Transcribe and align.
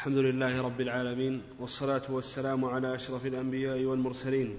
الحمد 0.00 0.18
لله 0.18 0.62
رب 0.62 0.80
العالمين 0.80 1.42
والصلاة 1.58 2.02
والسلام 2.08 2.64
على 2.64 2.94
أشرف 2.94 3.26
الأنبياء 3.26 3.84
والمرسلين 3.84 4.54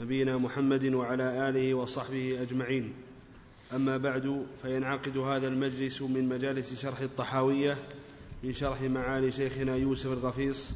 نبينا 0.00 0.38
محمد 0.38 0.84
وعلى 0.84 1.48
آله 1.48 1.74
وصحبه 1.74 2.42
أجمعين. 2.42 2.92
أما 3.74 3.96
بعد 3.96 4.46
فينعقد 4.62 5.18
هذا 5.18 5.48
المجلس 5.48 6.02
من 6.02 6.28
مجالس 6.28 6.82
شرح 6.82 7.00
الطحاوية 7.00 7.78
من 8.42 8.52
شرح 8.52 8.82
معالي 8.82 9.30
شيخنا 9.30 9.76
يوسف 9.76 10.12
الغفيص 10.12 10.70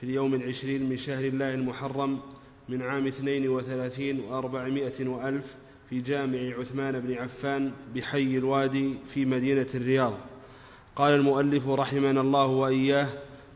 في 0.00 0.06
اليوم 0.06 0.34
العشرين 0.34 0.88
من 0.88 0.96
شهر 0.96 1.24
الله 1.24 1.54
المحرم 1.54 2.20
من 2.68 2.82
عام 2.82 3.06
اثنين 3.06 3.48
وثلاثين 3.48 4.20
وأربعمائة 4.20 5.06
وألف 5.08 5.56
في 5.90 6.00
جامع 6.00 6.58
عثمان 6.58 7.00
بن 7.00 7.14
عفان 7.14 7.72
بحي 7.94 8.36
الوادي 8.36 8.94
في 9.06 9.24
مدينة 9.24 9.68
الرياض. 9.74 10.14
قال 10.96 11.14
المؤلف 11.14 11.68
رحمنا 11.68 12.20
الله 12.20 12.46
وإياه 12.46 13.08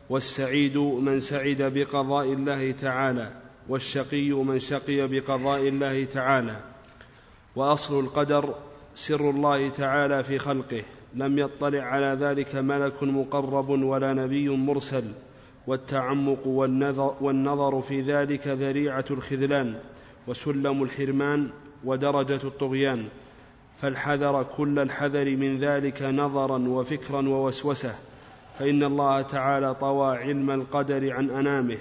والسعيد 0.09 0.77
من 0.77 1.19
سعد 1.19 1.61
بقضاء 1.61 2.33
الله 2.33 2.71
تعالى 2.71 3.31
والشقي 3.69 4.31
من 4.31 4.59
شقي 4.59 5.07
بقضاء 5.07 5.67
الله 5.67 6.05
تعالى. 6.05 6.59
وأصل 7.55 7.99
القدر 7.99 8.55
سر 8.95 9.29
الله 9.29 9.69
تعالى 9.69 10.23
في 10.23 10.37
خلقه. 10.37 10.83
لم 11.15 11.39
يطلع 11.39 11.83
على 11.83 12.17
ذلك 12.19 12.55
ملك 12.55 13.03
مقرب 13.03 13.69
ولا 13.69 14.13
نبي 14.13 14.49
مرسل. 14.49 15.03
والتعمق 15.67 16.47
والنظر, 17.21 17.81
في 17.81 18.01
ذلك 18.01 18.47
ذريعة 18.47 19.05
الخذلان 19.11 19.79
وسلم 20.27 20.83
الحرمان 20.83 21.49
ودرجة 21.83 22.39
الطغيان. 22.43 23.05
فالحذر 23.77 24.43
كل 24.43 24.79
الحذر 24.79 25.35
من 25.35 25.59
ذلك 25.59 26.01
نظرا 26.01 26.57
وفكرا 26.57 27.29
ووسوسة. 27.29 27.95
فإن 28.59 28.83
الله 28.83 29.21
تعالى 29.21 29.75
طوى 29.75 30.17
علم 30.17 30.51
القدر 30.51 31.13
عن 31.13 31.29
أنامه 31.29 31.77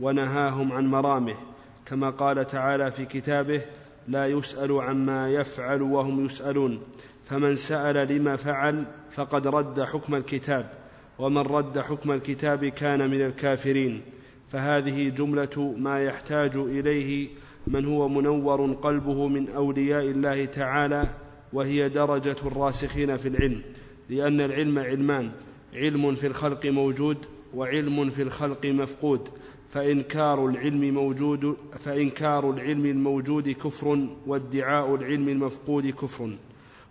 ونهاهم 0.00 0.72
عن 0.72 0.86
مرامه 0.86 1.34
كما 1.86 2.10
قال 2.10 2.46
تعالى 2.46 2.90
في 2.90 3.04
كتابه 3.04 3.62
لا 4.08 4.26
يسأل 4.26 4.72
عما 4.72 5.30
يفعل 5.30 5.82
وهم 5.82 6.24
يسألون 6.24 6.80
فمن 7.24 7.56
سأل 7.56 8.16
لما 8.16 8.36
فعل 8.36 8.84
فقد 9.10 9.46
رد 9.46 9.82
حكم 9.82 10.14
الكتاب 10.14 10.70
ومن 11.18 11.38
رد 11.38 11.78
حكم 11.78 12.12
الكتاب 12.12 12.64
كان 12.64 13.10
من 13.10 13.20
الكافرين. 13.20 14.02
فهذه 14.48 15.08
جملة 15.08 15.74
ما 15.78 16.02
يحتاج 16.02 16.56
إليه 16.56 17.28
من 17.66 17.84
هو 17.84 18.08
منور 18.08 18.72
قلبه 18.72 19.28
من 19.28 19.48
أولياء 19.48 20.02
الله 20.02 20.44
تعالى 20.44 21.04
وهي 21.52 21.88
درجة 21.88 22.36
الراسخين 22.46 23.16
في 23.16 23.28
العلم 23.28 23.62
لأن 24.10 24.40
العلم 24.40 24.78
علمان. 24.78 25.30
علم 25.74 26.14
في 26.14 26.26
الخلق 26.26 26.66
موجود 26.66 27.16
وعلم 27.54 28.10
في 28.10 28.22
الخلق 28.22 28.66
مفقود. 28.66 29.28
فإنكار 29.70 30.46
العلم 30.46 30.94
موجود 30.94 31.56
فإنكار 31.78 32.50
العلم 32.50 32.86
الموجود 32.86 33.48
كفر 33.48 34.06
وادعاء 34.26 34.94
العلم 34.94 35.28
المفقود 35.28 35.86
كفر. 35.86 36.30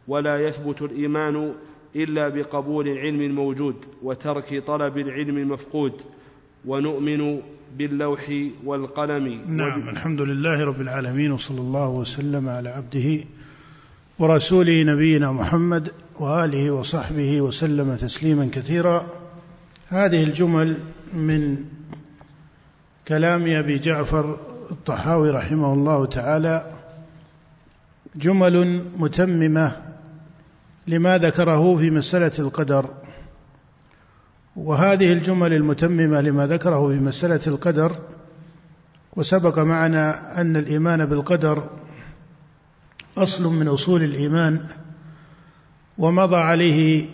ولا 0.08 0.48
يثبت 0.48 0.81
الإيمان 0.81 1.53
إلا 1.95 2.30
بقبول 2.30 2.88
العلم 2.88 3.22
الموجود 3.22 3.75
وترك 4.03 4.64
طلب 4.67 4.97
العلم 4.97 5.38
المفقود 5.38 5.94
ونؤمن 6.66 7.42
باللوح 7.78 8.34
والقلم. 8.66 9.40
نعم 9.47 9.90
الحمد 9.90 10.22
لله 10.22 10.64
رب 10.66 10.81
العالمين 10.81 11.31
وصلى 11.31 11.59
الله 11.59 11.90
وسلم 11.90 12.50
على 12.50 12.70
عبده 12.70 13.23
ورسوله 14.20 14.84
نبينا 14.84 15.31
محمد 15.31 15.92
وآله 16.19 16.72
وصحبه 16.72 17.42
وسلم 17.42 17.95
تسليما 17.95 18.50
كثيرا. 18.52 19.06
هذه 19.88 20.23
الجمل 20.23 20.78
من 21.14 21.58
كلام 23.08 23.47
أبي 23.47 23.80
جعفر 23.80 24.38
الطحاوي 24.72 25.30
رحمه 25.30 25.73
الله 25.73 26.06
تعالى 26.06 26.72
جمل 28.16 28.84
متممة 28.97 29.72
لما 30.88 31.18
ذكره 31.18 31.78
في 31.78 31.90
مسألة 31.90 32.31
القدر. 32.40 32.90
وهذه 34.56 35.13
الجمل 35.13 35.53
المتممة 35.53 36.22
لما 36.22 36.47
ذكره 36.47 36.88
في 36.88 37.00
مسألة 37.00 37.41
القدر 37.47 37.96
وسبق 39.16 39.59
معنا 39.59 40.41
أن 40.41 40.56
الإيمان 40.56 41.06
بالقدر 41.06 41.63
أصل 43.18 43.53
من 43.53 43.68
أصول 43.68 44.03
الإيمان. 44.03 44.66
ومضى 45.98 46.36
عليه 46.36 47.08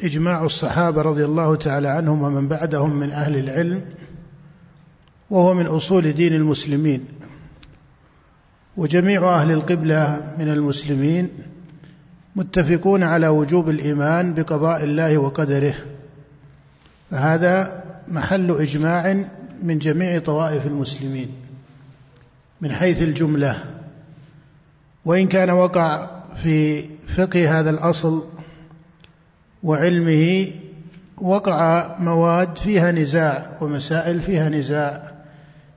إجماع 0.00 0.44
الصحابة 0.44 1.02
رضي 1.02 1.24
الله 1.24 1.56
تعالى 1.56 1.88
عنهم 1.88 2.22
ومن 2.22 2.48
بعدهم 2.48 2.96
من 2.96 3.10
أهل 3.10 3.36
العلم 3.36 3.84
وهو 5.30 5.54
من 5.54 5.66
أصول 5.66 6.12
دين 6.12 6.34
المسلمين. 6.34 7.04
وجميع 8.76 9.40
أهل 9.40 9.52
القبلة 9.52 10.34
من 10.38 10.48
المسلمين 10.48 11.30
متفقون 12.36 13.02
على 13.02 13.28
وجوب 13.28 13.68
الإيمان 13.68 14.34
بقضاء 14.34 14.84
الله 14.84 15.18
وقدره. 15.18 15.74
فهذا 17.10 17.84
محل 18.08 18.50
إجماع 18.50 19.24
من 19.62 19.78
جميع 19.78 20.18
طوائف 20.18 20.66
المسلمين 20.66 21.28
من 22.60 22.72
حيث 22.72 23.02
الجملة. 23.02 23.64
وإن 25.04 25.26
كان 25.26 25.50
وقع 25.50 26.19
في 26.34 26.84
فقه 27.06 27.60
هذا 27.60 27.70
الأصل 27.70 28.24
وعلمه 29.62 30.46
وقع 31.18 31.96
مواد 31.98 32.58
فيها 32.58 32.92
نزاع 32.92 33.58
ومسائل 33.60 34.20
فيها 34.20 34.48
نزاع 34.48 35.12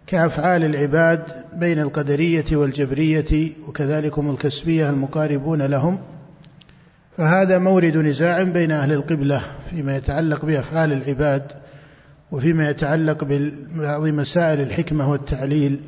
كأفعال 0.08 0.64
العباد 0.64 1.24
بين 1.54 1.80
القدرية 1.80 2.46
والجبرية 2.52 3.52
وكذلك 3.68 4.20
هم 4.20 4.30
الكسبية 4.30 4.90
المقاربون 4.90 5.62
لهم. 5.62 6.00
فهذا 7.18 7.58
مورد 7.58 7.98
نزاع 7.98 8.44
بين 8.44 8.72
أهل 8.72 8.92
القبلة 8.92 9.42
فيما 9.70 9.96
يتعلق 9.96 10.46
بأفعال 10.46 10.94
العباد 10.94 11.52
وفيما 12.32 12.70
يتعلق 12.70 13.24
ببعض 13.24 14.02
مسائل 14.08 14.62
الحكمة 14.62 15.12
والتعليل. 15.12 15.80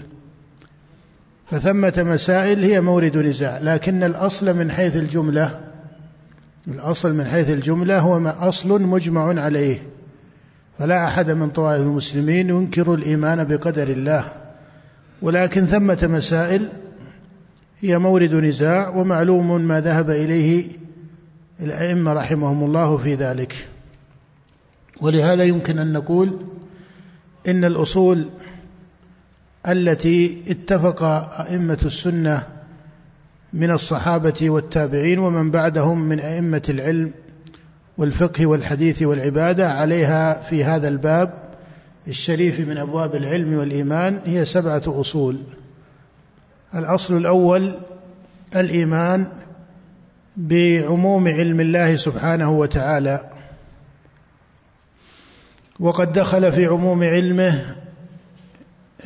فثمة 1.45 1.93
مسائل 1.97 2.63
هي 2.63 2.81
مورد 2.81 3.17
نزاع 3.17 3.57
لكن 3.57 4.03
الأصل 4.03 4.57
من 4.57 4.71
حيث 4.71 4.95
الجملة 4.95 5.59
الأصل 6.67 7.13
من 7.13 7.25
حيث 7.25 7.49
الجملة 7.49 7.99
هو 7.99 8.27
أصل 8.27 8.81
مجمع 8.81 9.41
عليه 9.41 9.83
فلا 10.79 11.07
أحد 11.07 11.31
من 11.31 11.49
طوائف 11.49 11.81
المسلمين 11.81 12.49
ينكر 12.49 12.93
الإيمان 12.93 13.43
بقدر 13.43 13.87
الله 13.87 14.23
ولكن 15.21 15.65
ثمة 15.65 16.07
مسائل 16.11 16.69
هي 17.79 17.97
مورد 17.97 18.33
نزاع 18.35 18.89
ومعلوم 18.89 19.61
ما 19.61 19.81
ذهب 19.81 20.09
إليه 20.09 20.67
الأئمة 21.59 22.13
رحمهم 22.13 22.63
الله 22.63 22.97
في 22.97 23.15
ذلك. 23.15 23.69
ولهذا 25.01 25.43
يمكن 25.43 25.79
أن 25.79 25.93
نقول 25.93 26.39
إن 27.47 27.65
الأصول 27.65 28.29
التي 29.67 30.43
اتفق 30.47 31.03
أئمة 31.41 31.79
السنة 31.85 32.43
من 33.53 33.71
الصحابة 33.71 34.49
والتابعين 34.49 35.19
ومن 35.19 35.51
بعدهم 35.51 36.01
من 36.01 36.19
أئمة 36.19 36.61
العلم 36.69 37.13
والفقه 37.97 38.45
والحديث 38.45 39.03
والعبادة 39.03 39.67
عليها 39.67 40.41
في 40.41 40.63
هذا 40.63 40.87
الباب 40.87 41.33
الشريف 42.07 42.59
من 42.59 42.77
أبواب 42.77 43.15
العلم 43.15 43.53
والإيمان 43.53 44.19
هي 44.25 44.45
سبعة 44.45 44.83
أصول. 44.87 45.37
الأصل 46.75 47.17
الأول 47.17 47.73
الإيمان 48.55 49.27
بعموم 50.37 51.27
علم 51.27 51.59
الله 51.59 51.95
سبحانه 51.95 52.51
وتعالى. 52.51 53.29
وقد 55.79 56.13
دخل 56.13 56.51
في 56.51 56.65
عموم 56.65 57.03
علمه 57.03 57.75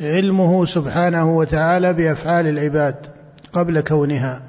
علمه 0.00 0.64
سبحانه 0.64 1.36
وتعالى 1.36 1.92
بأفعال 1.92 2.46
العباد 2.46 3.06
قبل 3.52 3.80
كونها. 3.80 4.42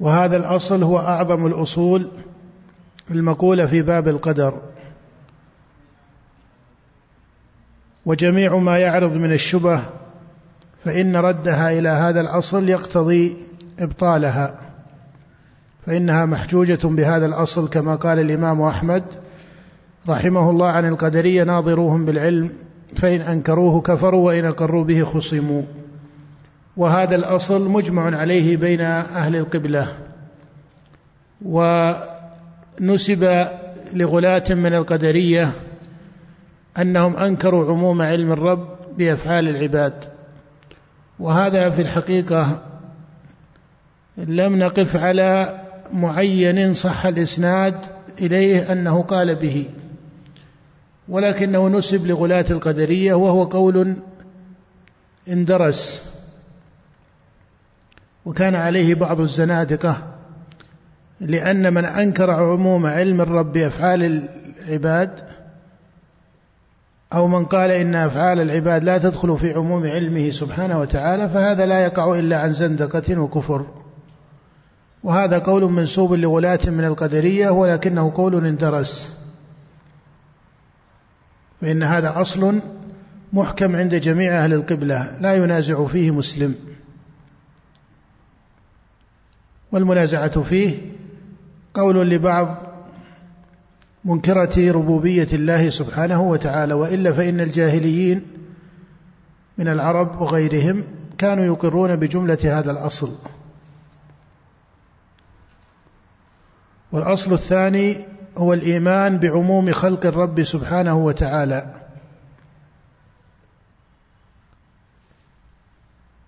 وهذا 0.00 0.36
الأصل 0.36 0.82
هو 0.82 0.98
أعظم 0.98 1.46
الأصول 1.46 2.10
المقولة 3.10 3.66
في 3.66 3.82
باب 3.82 4.08
القدر. 4.08 4.60
وجميع 8.06 8.56
ما 8.56 8.78
يعرض 8.78 9.12
من 9.12 9.32
الشبه 9.32 9.80
فإن 10.84 11.16
ردها 11.16 11.78
إلى 11.78 11.88
هذا 11.88 12.20
الأصل 12.20 12.68
يقتضي 12.68 13.36
إبطالها. 13.78 14.65
فإنها 15.86 16.26
محجوجة 16.26 16.78
بهذا 16.84 17.26
الأصل 17.26 17.68
كما 17.68 17.96
قال 17.96 18.18
الإمام 18.18 18.62
أحمد 18.62 19.02
رحمه 20.08 20.50
الله 20.50 20.66
عن 20.66 20.86
القدرية 20.86 21.44
ناظروهم 21.44 22.04
بالعلم 22.04 22.52
فإن 22.96 23.20
أنكروه 23.20 23.80
كفروا 23.80 24.26
وإن 24.26 24.44
أقروا 24.44 24.84
به 24.84 25.04
خصموا. 25.04 25.62
وهذا 26.76 27.16
الأصل 27.16 27.68
مجمع 27.68 28.16
عليه 28.16 28.56
بين 28.56 28.80
أهل 28.80 29.36
القبلة. 29.36 29.88
ونسب 31.44 33.48
لغلاة 33.92 34.44
من 34.50 34.74
القدرية 34.74 35.50
أنهم 36.78 37.16
أنكروا 37.16 37.72
عموم 37.72 38.02
علم 38.02 38.32
الرب 38.32 38.68
بأفعال 38.98 39.48
العباد. 39.48 40.04
وهذا 41.18 41.70
في 41.70 41.82
الحقيقة 41.82 42.62
لم 44.16 44.56
نقف 44.56 44.96
على 44.96 45.60
معين 45.92 46.74
صح 46.74 47.06
الإسناد 47.06 47.84
إليه 48.20 48.72
أنه 48.72 49.02
قال 49.02 49.34
به 49.34 49.66
ولكنه 51.08 51.68
نسب 51.68 52.06
لغلاة 52.06 52.44
القدرية 52.50 53.14
وهو 53.14 53.44
قول 53.44 53.96
اندرس 55.28 56.06
وكان 58.24 58.54
عليه 58.54 58.94
بعض 58.94 59.20
الزنادقة 59.20 60.02
لأن 61.20 61.74
من 61.74 61.84
أنكر 61.84 62.30
عموم 62.30 62.86
علم 62.86 63.20
الرب 63.20 63.52
بأفعال 63.52 64.28
العباد 64.62 65.10
أو 67.12 67.28
من 67.28 67.44
قال 67.44 67.70
إن 67.70 67.94
أفعال 67.94 68.40
العباد 68.40 68.84
لا 68.84 68.98
تدخل 68.98 69.38
في 69.38 69.52
عموم 69.52 69.86
علمه 69.86 70.30
سبحانه 70.30 70.80
وتعالى 70.80 71.28
فهذا 71.28 71.66
لا 71.66 71.84
يقع 71.84 72.18
إلا 72.18 72.38
عن 72.38 72.52
زندقة 72.52 73.20
وكفر. 73.20 73.66
وهذا 75.06 75.38
قول 75.38 75.72
منسوب 75.72 76.12
لغلاة 76.12 76.60
من 76.66 76.84
القدرية 76.84 77.50
ولكنه 77.50 78.12
قول 78.14 78.46
اندرس. 78.46 79.16
فإن 81.60 81.82
هذا 81.82 82.20
أصل 82.20 82.60
محكم 83.32 83.76
عند 83.76 83.94
جميع 83.94 84.44
أهل 84.44 84.52
القبلة 84.52 85.16
لا 85.20 85.34
ينازع 85.34 85.86
فيه 85.86 86.10
مسلم. 86.10 86.54
والمنازعة 89.72 90.42
فيه 90.42 90.78
قول 91.74 92.10
لبعض 92.10 92.56
منكرة 94.04 94.72
ربوبية 94.72 95.28
الله 95.32 95.68
سبحانه 95.68 96.22
وتعالى 96.22 96.74
وإلا 96.74 97.12
فإن 97.12 97.40
الجاهليين 97.40 98.22
من 99.58 99.68
العرب 99.68 100.20
وغيرهم 100.20 100.84
كانوا 101.18 101.44
يقرون 101.44 101.96
بجملة 101.96 102.38
هذا 102.58 102.70
الأصل. 102.70 103.35
والأصل 106.92 107.32
الثاني 107.32 107.96
هو 108.38 108.52
الإيمان 108.52 109.18
بعموم 109.18 109.72
خلق 109.72 110.06
الرب 110.06 110.42
سبحانه 110.42 110.94
وتعالى. 110.94 111.74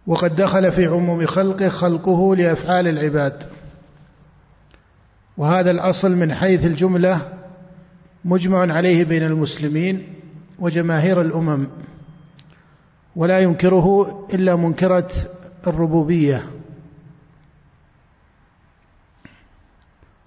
وقد 0.06 0.36
دخل 0.36 0.72
في 0.72 0.86
عموم 0.86 1.26
خلقه 1.26 1.68
خلقه 1.68 2.36
لأفعال 2.36 2.88
العباد. 2.88 3.42
وهذا 5.36 5.70
الأصل 5.70 6.16
من 6.16 6.34
حيث 6.34 6.64
الجملة 6.64 7.20
مجمع 8.24 8.74
عليه 8.74 9.04
بين 9.04 9.22
المسلمين 9.22 10.14
وجماهير 10.58 11.20
الأمم 11.20 11.68
ولا 13.16 13.40
ينكره 13.40 14.28
إلا 14.34 14.56
منكرة 14.56 15.10
الربوبية. 15.66 16.57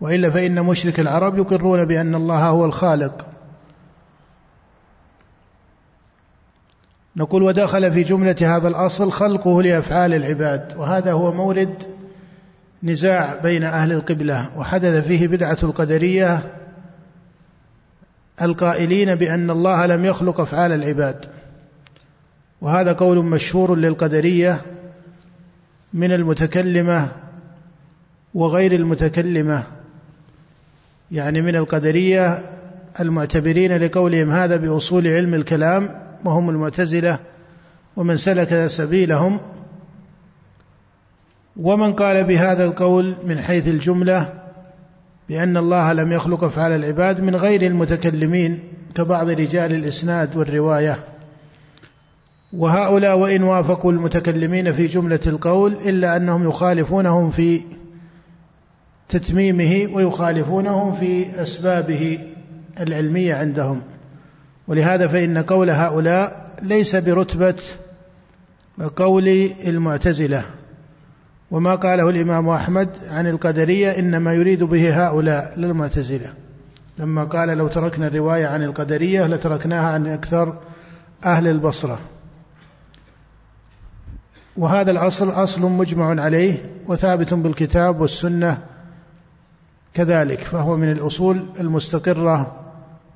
وإلا 0.01 0.29
فإن 0.29 0.65
مشرك 0.65 0.99
العرب 0.99 1.37
يقرون 1.37 1.85
بأن 1.85 2.15
الله 2.15 2.47
هو 2.47 2.65
الخالق. 2.65 3.27
نقول 7.15 7.43
ودخل 7.43 7.91
في 7.91 8.03
جملة 8.03 8.35
هذا 8.41 8.67
الأصل 8.67 9.11
خلقه 9.11 9.61
لأفعال 9.61 10.13
العباد 10.13 10.77
وهذا 10.77 11.11
هو 11.11 11.31
مورد 11.31 11.83
نزاع 12.83 13.41
بين 13.41 13.63
أهل 13.63 13.91
القبلة 13.91 14.57
وحدث 14.57 15.07
فيه 15.07 15.27
بدعة 15.27 15.57
القدرية 15.63 16.43
القائلين 18.41 19.15
بأن 19.15 19.49
الله 19.49 19.85
لم 19.85 20.05
يخلق 20.05 20.41
أفعال 20.41 20.71
العباد. 20.71 21.25
وهذا 22.61 22.93
قول 22.93 23.25
مشهور 23.25 23.75
للقدرية 23.75 24.61
من 25.93 26.11
المتكلمة 26.11 27.07
وغير 28.33 28.71
المتكلمة. 28.71 29.63
يعني 31.11 31.41
من 31.41 31.55
القدرية 31.55 32.43
المعتبرين 32.99 33.77
لقولهم 33.77 34.31
هذا 34.31 34.55
بأصول 34.55 35.07
علم 35.07 35.33
الكلام 35.33 35.89
وهم 36.25 36.49
المعتزلة 36.49 37.19
ومن 37.95 38.17
سلك 38.17 38.67
سبيلهم. 38.67 39.39
ومن 41.57 41.93
قال 41.93 42.23
بهذا 42.23 42.65
القول 42.65 43.15
من 43.23 43.41
حيث 43.41 43.67
الجملة 43.67 44.33
بأن 45.29 45.57
الله 45.57 45.93
لم 45.93 46.11
يخلق 46.11 46.43
أفعال 46.43 46.71
العباد 46.71 47.21
من 47.21 47.35
غير 47.35 47.61
المتكلمين 47.61 48.59
كبعض 48.95 49.29
رجال 49.29 49.73
الإسناد 49.73 50.37
والرواية. 50.37 50.99
وهؤلاء 52.53 53.17
وإن 53.17 53.43
وافقوا 53.43 53.91
المتكلمين 53.91 54.71
في 54.73 54.87
جملة 54.87 55.19
القول 55.27 55.73
إلا 55.73 56.17
أنهم 56.17 56.49
يخالفونهم 56.49 57.31
في 57.31 57.61
تتميمه 59.11 59.89
ويخالفونهم 59.93 60.95
في 60.95 61.41
أسبابه 61.41 62.19
العلمية 62.79 63.35
عندهم. 63.35 63.81
ولهذا 64.67 65.07
فإن 65.07 65.37
قول 65.37 65.69
هؤلاء 65.69 66.51
ليس 66.61 66.95
برتبة 66.95 67.55
قول 68.95 69.27
المعتزلة. 69.65 70.43
وما 71.51 71.75
قاله 71.75 72.09
الإمام 72.09 72.49
أحمد 72.49 72.89
عن 73.09 73.27
القدرية 73.27 73.99
إنما 73.99 74.33
يريد 74.33 74.63
به 74.63 75.05
هؤلاء 75.07 75.53
للمعتزلة. 75.57 76.33
لما 76.97 77.23
قال 77.23 77.57
لو 77.57 77.67
تركنا 77.67 78.07
الرواية 78.07 78.47
عن 78.47 78.63
القدرية 78.63 79.27
لتركناها 79.27 79.87
عن 79.87 80.07
أكثر 80.07 80.57
أهل 81.25 81.47
البصرة. 81.47 81.99
وهذا 84.57 84.91
الأصل 84.91 85.29
أصل 85.29 85.61
مجمع 85.61 86.21
عليه 86.21 86.57
وثابت 86.87 87.33
بالكتاب 87.33 88.01
والسنة 88.01 88.70
كذلك 89.93 90.39
فهو 90.39 90.77
من 90.77 90.91
الأصول 90.91 91.45
المستقرة 91.59 92.55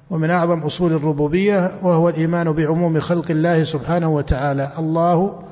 ومن 0.10 0.30
أعظم 0.30 0.60
أصول 0.60 0.94
الربوبية 0.94 1.72
وهو 1.83 2.10
الإيمان 2.10 2.51
بعموم 2.51 3.00
خلق 3.00 3.31
الله 3.31 3.63
سبحانه 3.63 4.10
وتعالى. 4.10 4.72
الله 4.77 5.44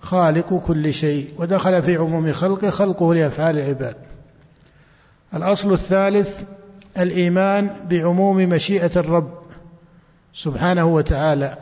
خالق 0.00 0.54
كل 0.54 0.94
شيء 0.94 1.28
ودخل 1.38 1.82
في 1.82 1.96
عموم 1.96 2.32
خلقه 2.32 2.70
خلقه 2.70 3.14
لأفعال 3.14 3.58
العباد. 3.58 3.96
الأصل 5.34 5.72
الثالث 5.72 6.42
الإيمان 6.98 7.70
بعموم 7.90 8.36
مشيئة 8.36 8.90
الرب 8.96 9.30
سبحانه 10.32 10.84
وتعالى. 10.84 11.56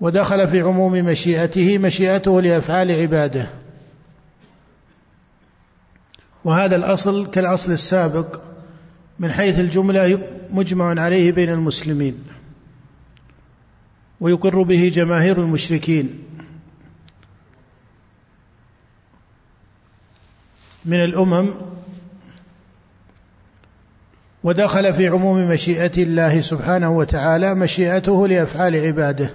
ودخل 0.00 0.48
في 0.48 0.60
عموم 0.60 0.92
مشيئته 0.92 1.78
مشيئته 1.78 2.40
لأفعال 2.40 2.90
عباده. 2.90 3.46
وهذا 6.44 6.76
الأصل 6.76 7.30
كالأصل 7.30 7.72
السابق 7.72 8.40
من 9.18 9.32
حيث 9.32 9.58
الجملة 9.58 10.18
مجمع 10.50 11.00
عليه 11.00 11.32
بين 11.32 11.48
المسلمين 11.48 12.24
ويقر 14.20 14.62
به 14.62 14.90
جماهير 14.94 15.38
المشركين. 15.38 16.18
من 20.84 21.04
الأمم 21.04 21.50
ودخل 24.44 24.94
في 24.94 25.08
عموم 25.08 25.48
مشيئة 25.48 26.02
الله 26.02 26.40
سبحانه 26.40 26.90
وتعالى 26.90 27.54
مشيئته 27.54 28.28
لأفعال 28.28 28.76
عباده 28.76 29.30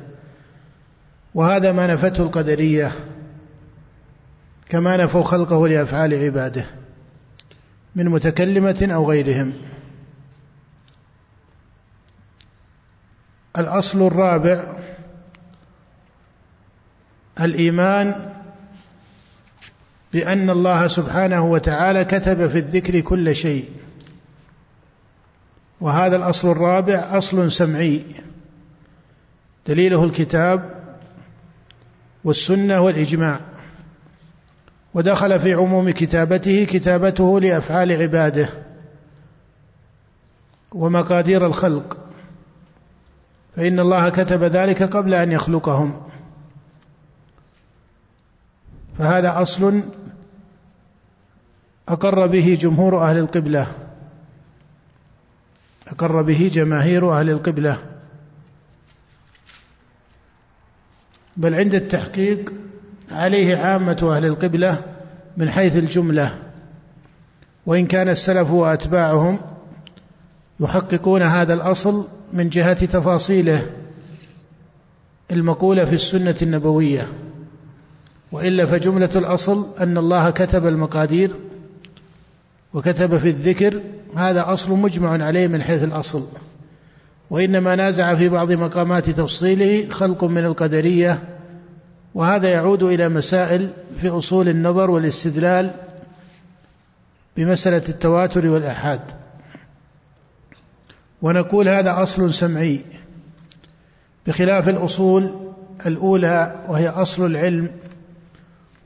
وهذا 1.35 1.71
ما 1.71 1.87
نفته 1.87 2.23
القدرية 2.23 2.91
كما 4.69 4.97
نفوا 4.97 5.23
خلقه 5.23 5.67
لأفعال 5.67 6.13
عباده. 6.13 6.65
من 7.97 8.05
متكلمة 8.05 8.87
أو 8.93 9.09
غيرهم. 9.09 9.53
الأصل 13.57 14.07
الرابع 14.07 14.77
الإيمان 17.39 18.33
بأن 20.13 20.49
الله 20.49 20.87
سبحانه 20.87 21.45
وتعالى 21.45 22.05
كتب 22.05 22.47
في 22.47 22.57
الذكر 22.57 22.99
كل 22.99 23.35
شيء. 23.35 23.69
وهذا 25.81 26.15
الأصل 26.15 26.51
الرابع 26.51 27.17
أصل 27.17 27.51
سمعي. 27.51 28.05
دليله 29.67 30.03
الكتاب 30.03 30.83
والسنة 32.23 32.79
والإجماع. 32.79 33.39
ودخل 34.97 35.39
في 35.39 35.53
عموم 35.53 35.89
كتابته 35.89 36.63
كتابته 36.63 37.39
لأفعال 37.39 37.91
عباده 37.91 38.49
ومقادير 40.71 41.45
الخلق. 41.45 41.97
فإن 43.55 43.79
الله 43.79 44.09
كتب 44.09 44.43
ذلك 44.43 44.83
قبل 44.83 45.13
أن 45.13 45.31
يخلقهم. 45.31 46.01
فهذا 48.97 49.41
أصل 49.41 49.83
أقر 51.89 52.27
به 52.27 52.57
جمهور 52.61 53.09
أهل 53.09 53.17
القبلة. 53.17 53.67
أقر 55.87 56.21
به 56.21 56.49
جماهير 56.53 57.19
أهل 57.19 57.29
القبلة. 57.29 57.77
بل 61.37 61.55
عند 61.55 61.73
التحقيق 61.73 62.53
عليه 63.11 63.57
عامة 63.57 64.15
أهل 64.15 64.25
القبلة 64.25 64.81
من 65.37 65.51
حيث 65.51 65.75
الجملة 65.75 66.35
وإن 67.65 67.85
كان 67.85 68.09
السلف 68.09 68.51
وأتباعهم 68.51 69.39
يحققون 70.59 71.21
هذا 71.21 71.53
الأصل 71.53 72.07
من 72.33 72.49
جهة 72.49 72.85
تفاصيله 72.85 73.65
المقولة 75.31 75.85
في 75.85 75.93
السنة 75.93 76.35
النبوية 76.41 77.07
وإلا 78.31 78.65
فجملة 78.65 79.09
الأصل 79.15 79.67
أن 79.79 79.97
الله 79.97 80.29
كتب 80.29 80.67
المقادير 80.67 81.31
وكتب 82.73 83.17
في 83.17 83.27
الذكر 83.27 83.81
هذا 84.15 84.53
أصل 84.53 84.71
مجمع 84.73 85.25
عليه 85.25 85.47
من 85.47 85.63
حيث 85.63 85.83
الأصل 85.83 86.27
وإنما 87.29 87.75
نازع 87.75 88.15
في 88.15 88.29
بعض 88.29 88.51
مقامات 88.51 89.09
تفصيله 89.09 89.89
خلق 89.89 90.23
من 90.23 90.45
القدرية 90.45 91.36
وهذا 92.17 92.49
يعود 92.49 92.83
إلى 92.83 93.09
مسائل 93.09 93.73
في 94.01 94.09
أصول 94.09 94.49
النظر 94.49 94.91
والاستدلال 94.91 95.71
بمسألة 97.37 97.83
التواتر 97.89 98.47
والآحاد. 98.47 99.01
ونقول 101.21 101.67
هذا 101.67 102.03
أصل 102.03 102.33
سمعي 102.33 102.85
بخلاف 104.27 104.69
الأصول 104.69 105.35
الأولى 105.85 106.65
وهي 106.69 106.87
أصل 106.89 107.25
العلم 107.25 107.71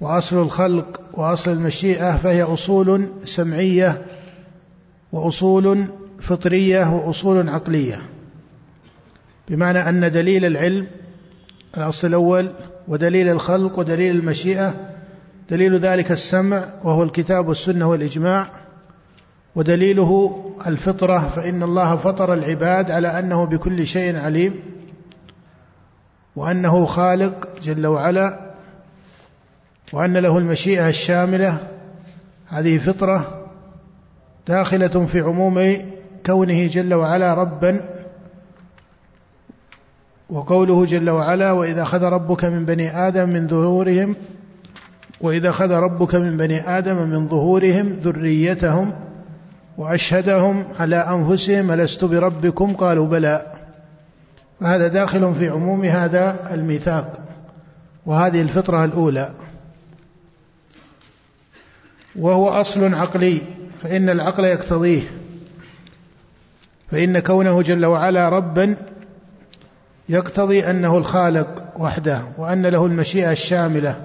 وأصل 0.02 0.42
الخلق 0.42 1.02
وأصل 1.14 1.52
المشيئة 1.52 2.18
فهي 2.18 2.44
أصول 2.44 3.10
سمعية 3.24 4.06
وأصول 5.12 5.88
فطرية 6.20 6.94
وأصول 6.94 7.50
عقلية. 7.50 8.02
بمعنى 9.50 9.90
أن 9.90 10.12
دليل 10.12 10.46
العلم 10.46 10.88
الأصل 11.78 12.08
الأول 12.08 12.52
ودليل 12.88 13.30
الخلق 13.30 13.80
ودليل 13.80 14.16
المشيئة 14.16 14.74
دليل 15.50 15.80
ذلك 15.80 16.12
السمع 16.12 16.70
وهو 16.84 17.04
الكتاب 17.04 17.48
والسنة 17.48 17.90
والإجماع. 17.90 18.50
ودليله 19.56 20.42
الفطرة 20.68 21.20
فإن 21.20 21.64
الله 21.64 21.96
فطر 21.96 22.34
العباد 22.34 22.92
على 22.92 23.20
أنه 23.20 23.46
بكل 23.46 23.88
شيء 23.88 24.18
عليم 24.18 24.60
وأنه 26.36 26.86
خالق 26.86 27.50
جل 27.64 27.88
وعلا 27.88 28.52
وأن 29.94 30.18
له 30.18 30.38
المشيئة 30.38 30.90
الشاملة. 30.90 31.58
هذه 32.48 32.78
فطرة 32.78 33.48
داخلة 34.48 35.06
في 35.06 35.20
عموم 35.20 35.78
كونه 36.26 36.68
جل 36.68 36.94
وعلا 36.94 37.34
ربا 37.34 38.01
وقوله 40.32 40.86
جل 40.86 41.10
وعلا 41.10 41.52
وإذا 41.52 41.82
أخذ 41.82 42.04
ربك 42.04 42.46
من 42.46 42.66
بني 42.66 43.08
آدم 43.08 43.30
من 43.30 43.48
ظهورهم 43.48 44.16
وإذا 45.22 45.50
أخذ 45.50 45.72
ربك 45.72 46.16
من 46.16 46.38
بني 46.38 46.78
آدم 46.78 47.10
من 47.10 47.28
ظهورهم 47.28 47.88
ذريتهم 47.90 48.94
وأشهدهم 49.78 50.66
على 50.80 50.96
أنفسهم 50.96 51.72
ألست 51.72 52.06
بربكم؟ 52.06 52.74
قالوا 52.74 53.08
بلى. 53.08 53.54
فهذا 54.60 54.88
داخل 54.88 55.36
في 55.36 55.50
عموم 55.50 55.86
هذا 55.86 56.54
الميثاق 56.54 57.14
وهذه 58.06 58.42
الفطرة 58.42 58.86
الأولى. 58.86 59.32
وهو 62.16 62.48
أصل 62.48 62.94
عقلي 62.94 63.42
فإن 63.82 64.10
العقل 64.10 64.44
يقتضيه. 64.44 65.02
فإن 66.92 67.20
كونه 67.20 67.62
جل 67.62 67.86
وعلا 67.86 68.30
ربا 68.30 68.76
يقتضي 70.12 70.70
أنه 70.70 70.98
الخالق 70.98 71.64
وحده 71.78 72.22
وأن 72.38 72.66
له 72.66 72.86
المشيئة 72.86 73.32
الشاملة 73.32 74.02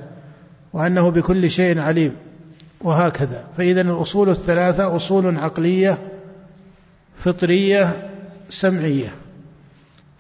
وأنه 0.72 1.10
بكل 1.10 1.50
شيء 1.50 1.78
عليم 1.78 2.16
وهكذا. 2.80 3.44
فإذا 3.56 3.80
الأصول 3.80 4.28
الثلاثة 4.28 4.96
أصول 4.96 5.38
عقلية 5.38 5.98
فطرية 7.18 8.10
سمعية. 8.48 9.14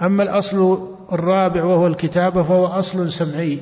أما 0.02 0.22
الأصل 0.22 0.88
الرابع 1.12 1.64
وهو 1.64 1.86
الكتابة 1.86 2.42
فهو 2.42 2.66
أصل 2.66 3.12
سمعي. 3.12 3.60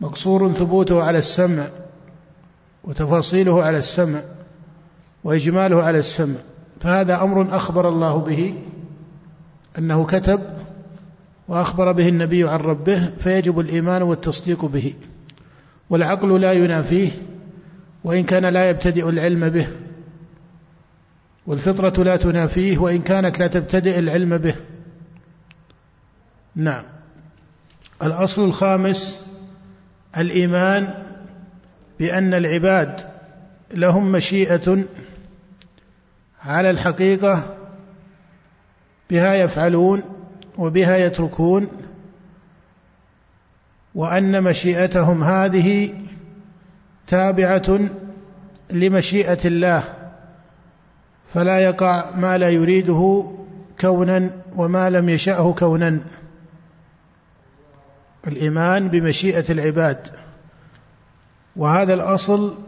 مقصور 0.00 0.52
ثبوته 0.52 1.02
على 1.02 1.18
السمع 1.18 1.68
وتفاصيله 2.84 3.62
على 3.62 3.78
السمع 3.78 4.20
وإجماله 5.24 5.82
على 5.82 5.98
السمع. 5.98 6.38
فهذا 6.80 7.22
أمر 7.22 7.56
أخبر 7.56 7.88
الله 7.88 8.18
به. 8.18 8.54
أنه 9.78 10.06
كتب 10.06 10.40
وأخبر 11.48 11.92
به 11.92 12.08
النبي 12.08 12.48
عن 12.48 12.58
ربه 12.58 13.10
فيجب 13.20 13.60
الإيمان 13.60 14.02
والتصديق 14.02 14.64
به 14.64 14.94
والعقل 15.90 16.40
لا 16.40 16.52
ينافيه 16.52 17.10
وإن 18.04 18.24
كان 18.24 18.46
لا 18.46 18.70
يبتدئ 18.70 19.08
العلم 19.08 19.48
به 19.48 19.68
والفطرة 21.46 22.04
لا 22.04 22.16
تنافيه 22.16 22.78
وإن 22.78 23.02
كانت 23.02 23.40
لا 23.40 23.46
تبتدئ 23.46 23.98
العلم 23.98 24.38
به. 24.38 24.54
نعم. 26.56 26.84
الأصل 28.02 28.44
الخامس 28.44 29.26
الإيمان 30.16 30.94
بأن 31.98 32.34
العباد 32.34 33.00
لهم 33.74 34.12
مشيئة 34.12 34.84
على 36.42 36.70
الحقيقة 36.70 37.56
بها 39.10 39.34
يفعلون 39.34 40.02
وبها 40.58 40.96
يتركون 40.96 41.68
وأن 43.94 44.42
مشيئتهم 44.42 45.24
هذه 45.24 45.94
تابعة 47.06 47.80
لمشيئة 48.70 49.38
الله 49.44 49.82
فلا 51.34 51.58
يقع 51.58 52.16
ما 52.16 52.38
لا 52.38 52.48
يريده 52.48 53.32
كونا 53.80 54.30
وما 54.56 54.90
لم 54.90 55.08
يشأه 55.08 55.52
كونا. 55.52 56.04
الإيمان 58.26 58.88
بمشيئة 58.88 59.52
العباد 59.52 60.08
وهذا 61.56 61.94
الأصل 61.94 62.58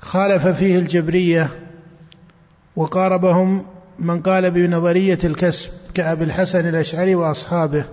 خالف 0.00 0.46
فيه 0.46 0.78
الجبرية 0.78 1.50
وقاربهم 2.76 3.66
من 3.98 4.20
قال 4.20 4.50
بنظرية 4.50 5.18
الكسب 5.24 5.70
كأبي 5.94 6.24
الحسن 6.24 6.68
الأشعري 6.68 7.14
وأصحابه. 7.14 7.84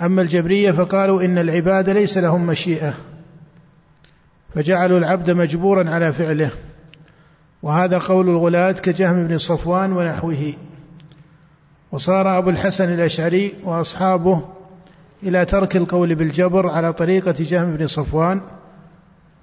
أما 0.00 0.22
الجبرية 0.22 0.72
فقالوا 0.72 1.22
إن 1.24 1.38
العباد 1.38 1.90
ليس 1.90 2.18
لهم 2.18 2.46
مشيئة 2.46 2.94
فجعلوا 4.54 4.98
العبد 4.98 5.30
مجبورا 5.30 5.90
على 5.90 6.12
فعله. 6.12 6.50
وهذا 7.62 7.98
قول 7.98 8.28
الغلاة 8.28 8.72
كجهم 8.72 9.26
بن 9.26 9.38
صفوان 9.38 9.92
ونحوه. 9.92 10.52
وصار 11.92 12.38
أبو 12.38 12.50
الحسن 12.50 12.94
الأشعري 12.94 13.54
وأصحابه 13.64 14.42
إلى 15.22 15.44
ترك 15.44 15.76
القول 15.76 16.14
بالجبر 16.14 16.68
على 16.68 16.92
طريقة 16.92 17.34
جهم 17.38 17.76
بن 17.76 17.86
صفوان 17.86 18.40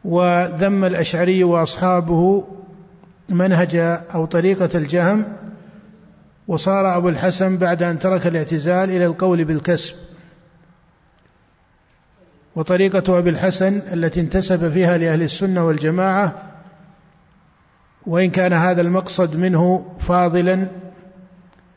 وذم 0.06 0.86
الأشعري 0.86 1.44
وأصحابه 1.44 2.46
منهج 3.30 3.76
أو 4.14 4.26
طريقة 4.26 4.70
الجهم 4.76 5.26
وصار 6.48 6.98
أبو 6.98 7.10
الحسن 7.10 7.58
بعد 7.58 7.84
أن 7.84 8.00
ترك 8.00 8.28
الاعتزال 8.28 8.90
إلى 8.90 9.06
القول 9.06 9.46
بالكسب. 9.46 9.96
وطريقة 12.56 13.18
أبي 13.20 13.30
الحسن 13.30 13.82
التي 13.94 14.20
انتسب 14.20 14.72
فيها 14.72 14.98
لأهل 14.98 15.22
السنة 15.22 15.66
والجماعة 15.66 16.34
وإن 18.08 18.30
كان 18.30 18.54
هذا 18.54 18.82
المقصد 18.82 19.36
منه 19.36 19.86
فاضلا 20.00 20.68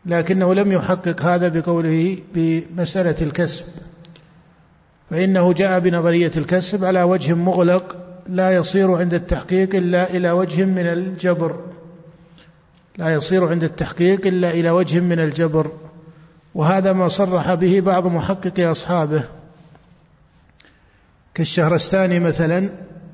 لكنه 0.06 0.54
لم 0.54 0.72
يحقق 0.72 1.22
هذا 1.22 1.48
بقوله 1.48 2.18
بمسألة 2.34 3.16
الكسب. 3.22 3.64
فإنه 5.10 5.52
جاء 5.52 5.78
بنظرية 5.78 6.30
الكسب 6.36 6.84
على 6.84 7.02
وجه 7.02 7.34
مغلق 7.34 7.96
لا 8.28 8.54
يصير 8.54 8.92
عند 8.92 9.14
التحقيق 9.14 9.74
إلا 9.74 10.10
إلى 10.10 10.30
وجه 10.30 10.64
من 10.64 10.86
الجبر. 10.86 11.60
لا 12.98 13.14
يصير 13.14 13.48
عند 13.48 13.64
التحقيق 13.64 14.26
إلا 14.26 14.50
إلى 14.50 14.70
وجه 14.70 15.00
من 15.00 15.20
الجبر. 15.20 15.70
وهذا 16.54 16.92
ما 16.92 17.08
صرح 17.08 17.54
به 17.54 17.80
بعض 17.80 18.06
محققي 18.06 18.70
أصحابه. 18.70 19.24
كالشهرستاني 21.34 22.20
مثلا 22.20 22.70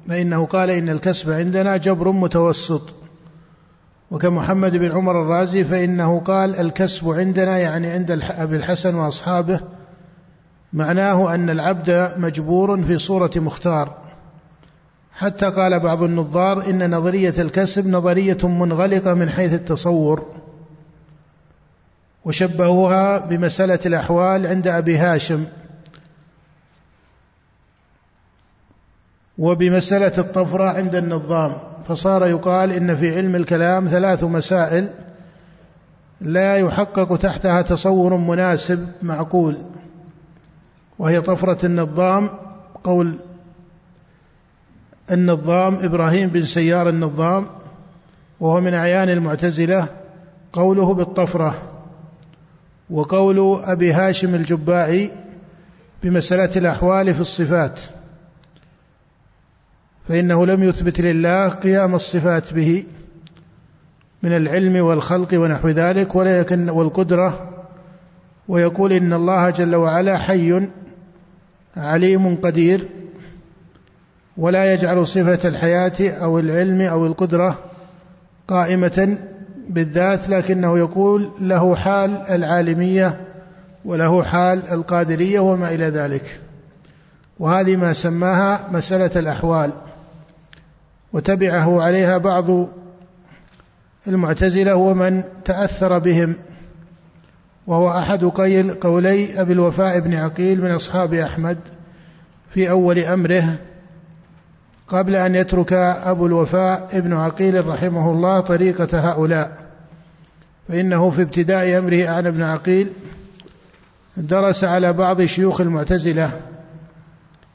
فإنه 0.08 0.46
قال 0.46 0.70
إن 0.70 0.88
الكسب 0.88 1.30
عندنا 1.30 1.76
جبر 1.76 2.12
متوسط. 2.12 2.94
وكمحمد 4.10 4.76
بن 4.76 4.92
عمر 4.92 5.22
الرازي 5.22 5.64
فإنه 5.64 6.20
قال 6.20 6.56
الكسب 6.56 7.08
عندنا 7.08 7.58
يعني 7.58 7.86
عند 7.86 8.10
أبي 8.30 8.56
الحسن 8.56 8.94
وأصحابه 8.94 9.60
معناه 10.72 11.34
أن 11.34 11.50
العبد 11.50 12.14
مجبور 12.16 12.82
في 12.82 12.98
صورة 12.98 13.30
مختار. 13.36 14.01
حتى 15.14 15.46
قال 15.46 15.80
بعض 15.80 16.02
النظار 16.02 16.70
إن 16.70 16.94
نظرية 16.94 17.34
الكسب 17.38 17.86
نظرية 17.86 18.38
منغلقة 18.42 19.14
من 19.14 19.30
حيث 19.30 19.52
التصور 19.52 20.26
وشبهوها 22.24 23.18
بمسألة 23.18 23.78
الأحوال 23.86 24.46
عند 24.46 24.68
أبي 24.68 24.98
هاشم 24.98 25.46
وبمسألة 29.38 30.12
الطفرة 30.18 30.64
عند 30.64 30.94
النظام. 30.94 31.56
فصار 31.88 32.26
يقال 32.26 32.72
إن 32.72 32.96
في 32.96 33.16
علم 33.16 33.36
الكلام 33.36 33.88
ثلاث 33.88 34.24
مسائل 34.24 34.88
لا 36.20 36.56
يحقق 36.56 37.16
تحتها 37.16 37.62
تصور 37.62 38.16
مناسب 38.16 38.88
معقول 39.02 39.56
وهي 40.98 41.20
طفرة 41.20 41.66
النظام 41.66 42.30
قول 42.84 43.18
النظام 45.12 45.74
إبراهيم 45.74 46.28
بن 46.28 46.44
سيار 46.44 46.88
النظام 46.88 47.46
وهو 48.40 48.60
من 48.60 48.74
أعيان 48.74 49.08
المعتزلة 49.08 49.88
قوله 50.52 50.94
بالطفرة. 50.94 51.54
وقول 52.90 53.62
أبي 53.64 53.92
هاشم 53.92 54.34
الجبائي 54.34 55.10
بمسألة 56.02 56.50
الأحوال 56.56 57.14
في 57.14 57.20
الصفات. 57.20 57.80
فإنه 60.08 60.46
لم 60.46 60.62
يثبت 60.62 61.00
لله 61.00 61.48
قيام 61.48 61.94
الصفات 61.94 62.54
به 62.54 62.84
من 64.22 64.36
العلم 64.36 64.84
والخلق 64.84 65.28
ونحو 65.34 65.68
ذلك 65.68 66.14
ولكن 66.14 66.70
والقدرة 66.70 67.48
ويقول 68.48 68.92
إن 68.92 69.12
الله 69.12 69.50
جل 69.50 69.74
وعلا 69.74 70.18
حي 70.18 70.68
عليم 71.76 72.36
قدير 72.36 72.88
ولا 74.36 74.72
يجعل 74.72 75.06
صفة 75.06 75.48
الحياة 75.48 75.92
أو 76.00 76.38
العلم 76.38 76.80
أو 76.80 77.06
القدرة 77.06 77.58
قائمة 78.48 79.18
بالذات 79.68 80.28
لكنه 80.28 80.78
يقول 80.78 81.30
له 81.40 81.74
حال 81.76 82.10
العالمية 82.30 83.20
وله 83.84 84.22
حال 84.22 84.62
القادرية 84.70 85.40
وما 85.40 85.74
إلى 85.74 85.84
ذلك. 85.88 86.40
وهذه 87.38 87.76
ما 87.76 87.92
سماها 87.92 88.68
مسألة 88.72 89.10
الأحوال 89.16 89.72
وتبعه 91.12 91.82
عليها 91.82 92.18
بعض 92.18 92.68
المعتزلة 94.06 94.76
ومن 94.76 95.24
تأثر 95.44 95.98
بهم 95.98 96.36
وهو 97.66 97.90
أحد 97.90 98.24
قيل 98.24 98.74
قولي 98.74 99.40
أبي 99.40 99.52
الوفاء 99.52 100.00
بن 100.00 100.14
عقيل 100.14 100.62
من 100.62 100.70
أصحاب 100.70 101.14
أحمد 101.14 101.58
في 102.50 102.70
أول 102.70 102.98
أمره 102.98 103.56
قبل 104.92 105.16
أن 105.16 105.34
يترك 105.34 105.72
أبو 105.72 106.26
الوفاء 106.26 106.88
ابن 106.92 107.12
عقيل 107.12 107.66
رحمه 107.66 108.10
الله 108.10 108.40
طريقة 108.40 109.10
هؤلاء. 109.10 109.58
فإنه 110.68 111.10
في 111.10 111.22
ابتداء 111.22 111.78
أمره 111.78 112.08
عن 112.08 112.26
ابن 112.26 112.42
عقيل 112.42 112.88
درس 114.16 114.64
على 114.64 114.92
بعض 114.92 115.22
شيوخ 115.22 115.60
المعتزلة 115.60 116.40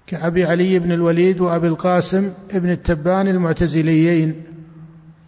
كأبي 0.08 0.46
علي 0.46 0.79
بن 0.79 0.91
الوليد 0.91 1.41
وأبي 1.41 1.67
القاسم 1.67 2.34
ابن 2.51 2.70
التبان 2.70 3.27
المعتزليين 3.27 4.44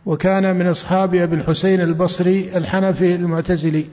وكان 0.05 0.55
من 0.55 0.67
أصحاب 0.67 1.15
أبي 1.15 1.35
الحسين 1.35 1.81
البصري 1.81 2.57
الحنفي 2.57 3.15
المعتزلي. 3.15 3.85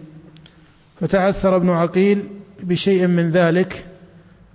فتأثر 1.00 1.56
ابن 1.56 1.70
عقيل 1.70 2.22
بشيء 2.62 3.06
من 3.06 3.30
ذلك 3.30 3.86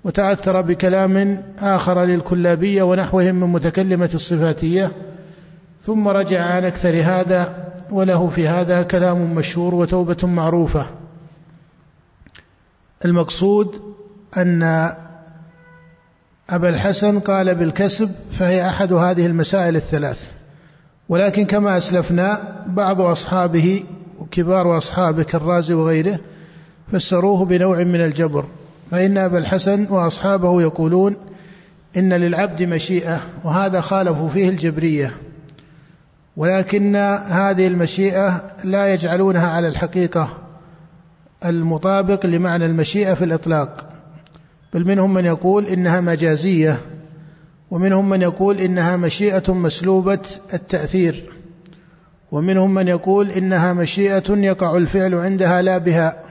وتأثر 0.04 0.62
بكلام 0.62 1.44
آخر 1.60 2.04
للكلابية 2.04 2.84
ونحوهم 2.84 3.36
من 3.36 3.48
متكلمة 3.48 4.10
الصفاتية 4.14 4.92
ثم 5.82 6.08
رجع 6.08 6.46
عن 6.46 6.66
أكثر 6.66 7.02
هذا 7.04 7.72
وله 7.92 8.30
في 8.30 8.48
هذا 8.48 8.84
كلام 8.84 9.36
مشهور 9.36 9.76
وتوبة 9.76 10.18
معروفة. 10.24 10.86
المقصود 13.06 13.82
أن 14.38 14.64
أبا 16.50 16.70
الحسن 16.70 17.20
قال 17.20 17.56
بالكسب 17.56 18.12
فهي 18.32 18.68
أحد 18.68 18.94
هذه 18.94 19.26
المسائل 19.26 19.76
الثلاث. 19.76 20.32
ولكن 21.10 21.46
كما 21.46 21.78
أسلفنا 21.78 22.58
بعض 22.68 23.02
أصحابه 23.02 23.84
وكبار 24.20 24.78
أصحابه 24.78 25.24
كالرازي 25.24 25.74
وغيره 25.74 26.20
فسروه 26.92 27.46
بنوع 27.46 27.84
من 27.84 28.02
الجبر. 28.02 28.46
فإن 28.92 29.18
أبا 29.18 29.38
الحسن 29.38 29.88
وأصحابه 29.90 30.62
يقولون 30.62 31.16
إن 31.98 32.14
للعبد 32.14 32.64
مشيئة 32.64 33.20
وهذا 33.44 33.82
خالفوا 33.82 34.30
فيه 34.30 34.50
الجبرية. 34.50 35.14
ولكن 36.38 36.96
هذه 37.26 37.68
المشيئة 37.68 38.42
لا 38.64 38.94
يجعلونها 38.94 39.48
على 39.48 39.68
الحقيقة 39.68 40.38
المطابق 41.46 42.26
لمعنى 42.26 42.66
المشيئة 42.66 43.14
في 43.14 43.26
الإطلاق. 43.26 43.90
بل 44.74 44.88
منهم 44.88 45.14
من 45.14 45.26
يقول 45.26 45.66
إنها 45.66 46.02
مجازية 46.02 46.78
ومنهم 47.72 48.10
من 48.10 48.22
يقول 48.22 48.58
إنها 48.58 48.98
مشيئة 48.98 49.54
مسلوبة 49.54 50.20
التأثير 50.54 51.24
ومنهم 52.32 52.74
من 52.74 52.88
يقول 52.88 53.32
إنها 53.32 53.74
مشيئة 53.74 54.24
يقع 54.30 54.78
الفعل 54.78 55.16
عندها 55.16 55.62
لا 55.62 55.78
بها 55.78 56.31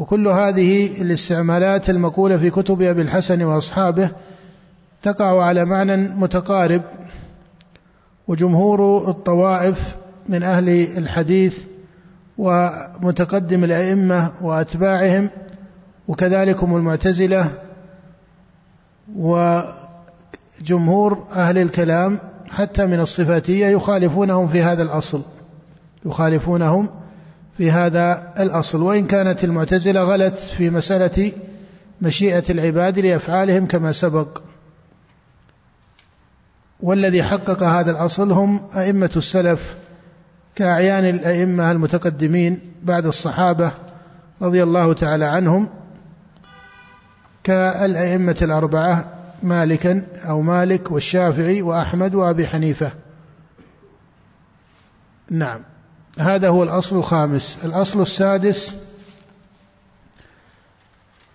وكل 0.00 0.28
هذه 0.28 1.02
الاستعمالات 1.02 1.90
المقولة 1.90 2.36
في 2.36 2.50
كتب 2.50 2.82
أبي 2.82 3.02
الحسن 3.02 3.42
وأصحابه 3.42 4.10
تقع 5.02 5.44
على 5.44 5.64
معنى 5.64 5.96
متقارب 5.96 6.82
وجمهور 8.28 9.10
الطوائف 9.10 9.96
من 10.28 10.42
أهل 10.42 10.68
الحديث 10.98 11.64
ومتقدم 12.38 13.64
الأئمة 13.64 14.32
وأتباعهم 14.42 15.30
وكذلك 16.08 16.62
المعتزلة 16.62 17.50
وجمهور 19.16 21.26
أهل 21.32 21.58
الكلام 21.58 22.18
حتى 22.50 22.86
من 22.86 23.00
الصفاتية 23.00 23.66
يخالفونهم 23.66 24.48
في 24.48 24.62
هذا 24.62 24.82
الأصل 24.82 25.22
يخالفونهم 26.06 26.88
في 27.58 27.70
هذا 27.70 28.32
الأصل 28.38 28.82
وإن 28.82 29.06
كانت 29.06 29.44
المعتزلة 29.44 30.00
غلت 30.00 30.38
في 30.38 30.70
مسألة 30.70 31.32
مشيئة 32.02 32.44
العباد 32.50 32.98
لأفعالهم 32.98 33.66
كما 33.66 33.92
سبق. 33.92 34.42
والذي 36.80 37.22
حقق 37.22 37.62
هذا 37.62 37.90
الأصل 37.90 38.32
هم 38.32 38.68
أئمة 38.76 39.10
السلف 39.16 39.76
كأعيان 40.54 41.04
الأئمة 41.04 41.70
المتقدمين 41.70 42.60
بعد 42.82 43.06
الصحابة 43.06 43.72
رضي 44.42 44.62
الله 44.62 44.92
تعالى 44.92 45.24
عنهم 45.24 45.68
كالأئمة 47.44 48.36
الأربعة 48.42 49.04
مالكا 49.42 50.06
أو 50.24 50.42
مالك 50.42 50.90
والشافعي 50.90 51.62
وأحمد 51.62 52.14
وأبي 52.14 52.46
حنيفة. 52.46 52.92
نعم. 55.30 55.69
هذا 56.20 56.48
هو 56.48 56.62
الأصل 56.62 56.96
الخامس. 56.96 57.58
الأصل 57.64 58.02
السادس 58.02 58.74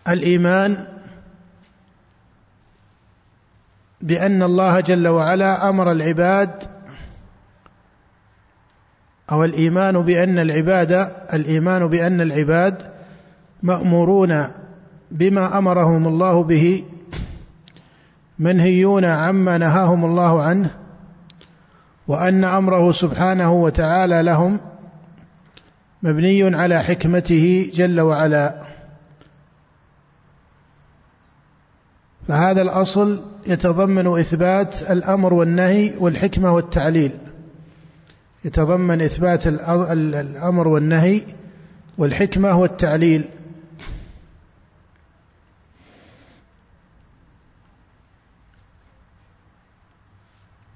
الإيمان 0.07 0.87
بأن 4.01 4.43
الله 4.43 4.79
جل 4.79 5.07
وعلا 5.07 5.69
أمر 5.69 5.91
العباد 5.91 6.63
أو 9.31 9.43
الإيمان 9.43 10.01
بأن 10.01 10.39
العباد 10.39 11.11
الإيمان 11.33 11.87
بأن 11.87 12.21
العباد 12.21 12.91
مأمورون 13.63 14.47
بما 15.11 15.57
أمرهم 15.57 16.07
الله 16.07 16.43
به 16.43 16.83
منهيون 18.39 19.05
عما 19.05 19.57
نهاهم 19.57 20.05
الله 20.05 20.43
عنه 20.43 20.69
وأن 22.07 22.43
أمره 22.43 22.91
سبحانه 22.91 23.53
وتعالى 23.53 24.23
لهم 24.23 24.59
مبني 26.05 26.55
على 26.55 26.83
حكمته 26.83 27.71
جل 27.73 28.01
وعلا. 28.01 28.65
فهذا 32.27 32.61
الأصل 32.61 33.25
يتضمن 33.47 34.19
إثبات 34.19 34.81
الأمر 34.81 35.33
والنهي 35.33 35.93
والحكمة 35.99 36.51
والتعليل. 36.51 37.11
يتضمن 38.45 39.01
إثبات 39.01 39.47
الأمر 39.47 40.67
والنهي 40.67 41.21
والحكمة 41.97 42.59
والتعليل. 42.59 43.23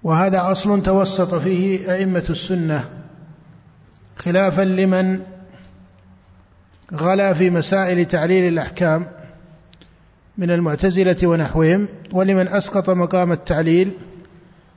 وهذا 0.04 0.52
أصل 0.52 0.84
توسط 0.84 1.36
فيه 1.36 1.94
أئمة 1.94 2.26
السنة. 2.30 2.99
خلافا 4.20 4.62
لمن 4.62 5.22
غلا 6.94 7.34
في 7.34 7.50
مسائل 7.50 8.06
تعليل 8.06 8.54
الأحكام 8.54 9.08
من 10.38 10.52
المعتزلة 10.52 11.18
ونحوهم 11.24 11.88
ولمن 12.12 12.48
أسقط 12.48 12.90
مقام 12.90 13.32
التعليل 13.32 13.92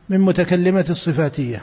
من 0.09 0.21
متكلمة 0.21 0.87
الصفاتية. 0.91 1.63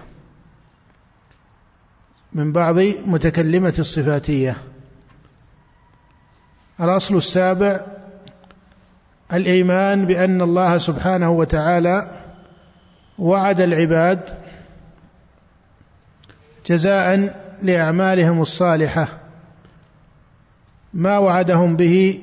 من 2.34 2.52
بعض 2.52 2.76
متكلمة 3.06 3.74
الصفاتية. 3.80 4.58
الأصل 6.82 7.18
السابع 7.18 7.86
الإيمان 9.34 10.06
بأن 10.06 10.42
الله 10.42 10.78
سبحانه 10.78 11.30
وتعالى 11.30 12.10
وعد 13.20 13.62
العباد 13.62 14.30
جزاء 16.66 17.36
لأعمالهم 17.62 18.42
الصالحة 18.42 19.08
ما 20.94 21.18
وعدهم 21.18 21.76
به 21.76 22.22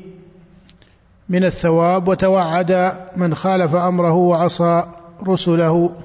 من 1.28 1.44
الثواب 1.44 2.08
وتوعد 2.08 2.98
من 3.16 3.34
خالف 3.34 3.74
أمره 3.74 4.12
وعصى 4.12 4.84
رسله 5.26 5.96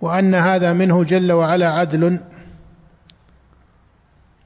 وأن 0.00 0.34
هذا 0.34 0.72
منه 0.72 1.04
جل 1.04 1.32
وعلا 1.32 1.70
عدل 1.70 2.20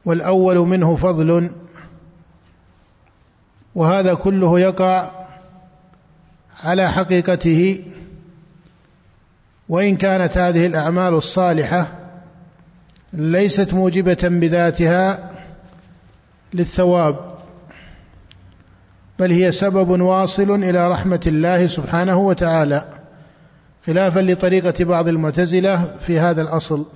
والأول 0.05 0.59
منه 0.59 0.97
فضل 0.97 1.51
وهذا 3.75 4.15
كله 4.15 4.61
يقع 4.61 5.11
على 6.63 6.93
حقيقته 6.93 7.85
وإن 9.69 9.97
كانت 9.97 10.39
هذه 10.39 10.67
الأعمال 10.67 11.15
الصالحة 11.15 12.02
ليست 13.13 13.75
موجبة 13.75 14.19
بذاتها 14.23 15.31
للثواب 16.55 17.33
بل 19.19 19.33
هي 19.33 19.53
سبب 19.53 20.01
واصل 20.01 20.51
إلى 20.51 20.89
رحمة 20.89 21.21
الله 21.27 21.67
سبحانه 21.67 22.19
وتعالى 22.19 22.89
خلافا 23.87 24.21
لطريقة 24.21 24.85
بعض 24.85 25.09
المعتزلة 25.09 25.97
في 26.01 26.21
هذا 26.21 26.43
الأصل. 26.43 26.87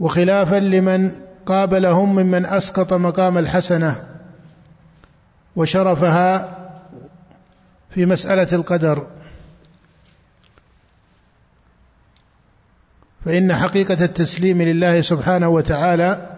وخلافا 0.00 0.56
لمن 0.56 1.10
قابلهم 1.46 2.16
ممن 2.16 2.46
أسقط 2.46 2.92
مقام 2.92 3.38
الحسنة 3.38 4.04
وشرفها 5.56 6.58
في 7.90 8.06
مسألة 8.06 8.48
القدر. 8.52 9.06
فإن 13.24 13.54
حقيقة 13.54 14.04
التسليم 14.04 14.62
لله 14.62 15.00
سبحانه 15.00 15.48
وتعالى 15.48 16.30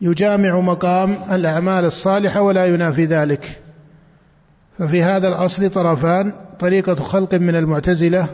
يجامع 0.00 0.60
مقام 0.60 1.16
الأعمال 1.32 1.84
الصالحة 1.84 2.40
ولا 2.40 2.66
ينافي 2.66 3.04
ذلك. 3.04 3.60
ففي 4.78 5.02
هذا 5.02 5.28
الاصل 5.28 5.70
طرفان 5.70 6.32
طريقة 6.58 6.94
خلق 6.94 7.34
من 7.34 7.56
المعتزلة 7.56 8.26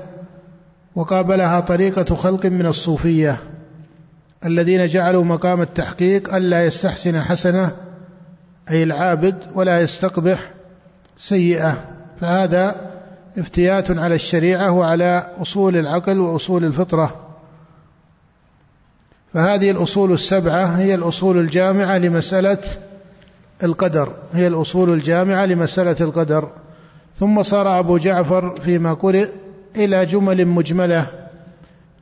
وقابلها 0.94 1.60
طريقة 1.60 2.14
خلق 2.14 2.46
من 2.46 2.66
الصوفية 2.66 3.36
الذين 4.44 4.86
جعلوا 4.86 5.24
مقام 5.24 5.60
التحقيق 5.60 6.34
الا 6.34 6.64
يستحسن 6.64 7.20
حسنه 7.20 7.70
أي 8.70 8.82
العابد 8.82 9.34
ولا 9.54 9.80
يستقبح 9.80 10.50
سيئه. 11.16 11.84
فهذا 12.20 12.91
افتيات 13.38 13.90
على 13.90 14.14
الشريعة 14.14 14.72
وعلى 14.72 15.30
أصول 15.42 15.76
العقل 15.76 16.20
وأصول 16.20 16.64
الفطرة. 16.64 17.16
فهذه 19.34 19.70
الأصول 19.70 20.12
السبعة 20.12 20.64
هي 20.64 20.94
الأصول 20.94 21.38
الجامعة 21.38 21.98
لمسألة 21.98 22.58
القدر. 23.62 24.12
هي 24.32 24.46
الأصول 24.46 24.92
الجامعة 24.92 25.46
لمسألة 25.46 25.96
القدر. 26.00 26.48
ثم 27.16 27.42
صار 27.42 27.78
أبو 27.78 27.98
جعفر 27.98 28.54
فيما 28.60 28.94
قرئ 28.94 29.28
إلى 29.76 30.06
جمل 30.06 30.46
مجملة 30.46 31.06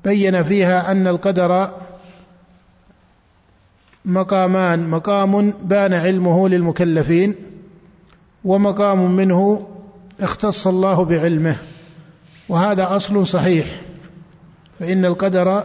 بين 0.04 0.42
فيها 0.42 0.92
أن 0.92 1.06
القدر 1.06 1.70
مقامان 4.04 4.88
مقام 4.88 5.50
بان 5.50 5.94
علمه 5.94 6.48
للمكلفين 6.48 7.34
ومقام 8.44 9.16
منه 9.16 9.66
اختص 10.20 10.66
الله 10.66 11.04
بعلمه 11.04 11.56
وهذا 12.48 12.96
أصل 12.96 13.26
صحيح 13.26 13.66
فإن 14.80 15.04
القدر 15.04 15.64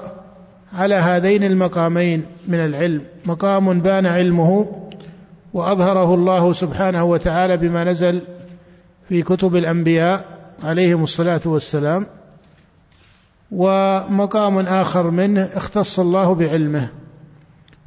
على 0.74 0.96
هذين 0.96 1.44
المقامين 1.44 2.26
من 2.48 2.60
العلم 2.60 3.02
مقام 3.26 3.80
بان 3.80 4.06
علمه 4.06 4.76
وأظهره 5.54 6.14
الله 6.14 6.54
سبحانه 6.54 7.04
وتعالى 7.04 7.58
بما 7.58 7.84
نزل 7.84 8.22
في 9.10 9.22
كتب 9.22 9.56
الأنبياء 9.56 10.26
عليهم 10.64 11.04
الصلاة 11.04 11.42
والسلام 11.46 12.08
ومقام 13.52 14.60
آخر 14.60 15.10
منه 15.10 15.50
اختص 15.54 16.00
الله 16.00 16.36
بعلمه 16.36 16.88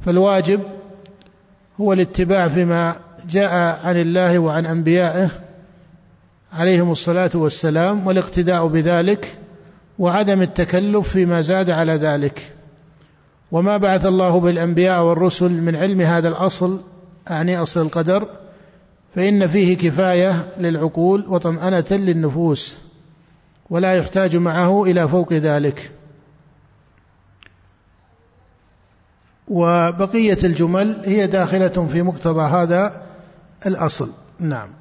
فالواجب 0.05 0.61
هو 1.81 1.93
الاتباع 1.93 2.47
فيما 2.47 2.95
جاء 3.29 3.51
عن 3.85 3.97
الله 3.97 4.39
وعن 4.39 4.65
أنبيائه 4.65 5.29
عليهم 6.53 6.91
الصلاة 6.91 7.31
والسلام 7.35 8.07
والاقتداء 8.07 8.67
بذلك 8.67 9.37
وعدم 9.99 10.41
التكلف 10.41 11.09
فيما 11.09 11.41
زاد 11.41 11.69
على 11.69 11.93
ذلك. 11.93 12.55
وما 13.51 13.77
بعث 13.77 14.05
الله 14.05 14.39
بالأنبياء 14.39 15.03
والرسل 15.03 15.51
من 15.51 15.75
علم 15.75 16.01
هذا 16.01 16.27
الأصل 16.27 16.81
اعني 17.29 17.57
أصل 17.57 17.81
القدر 17.81 18.27
فإن 19.15 19.47
فيه 19.47 19.77
كفاية 19.77 20.45
للعقول 20.57 21.25
وطمأنة 21.27 21.85
للنفوس 21.91 22.77
ولا 23.69 23.93
يحتاج 23.93 24.35
معه 24.35 24.83
إلى 24.83 25.07
فوق 25.07 25.33
ذلك. 25.33 25.91
وبقية 29.47 30.37
الجمل 30.43 31.01
هي 31.05 31.27
داخلة 31.27 31.87
في 31.91 32.01
مقتضى 32.01 32.41
هذا 32.41 33.01
الأصل. 33.65 34.11
نعم. 34.39 34.78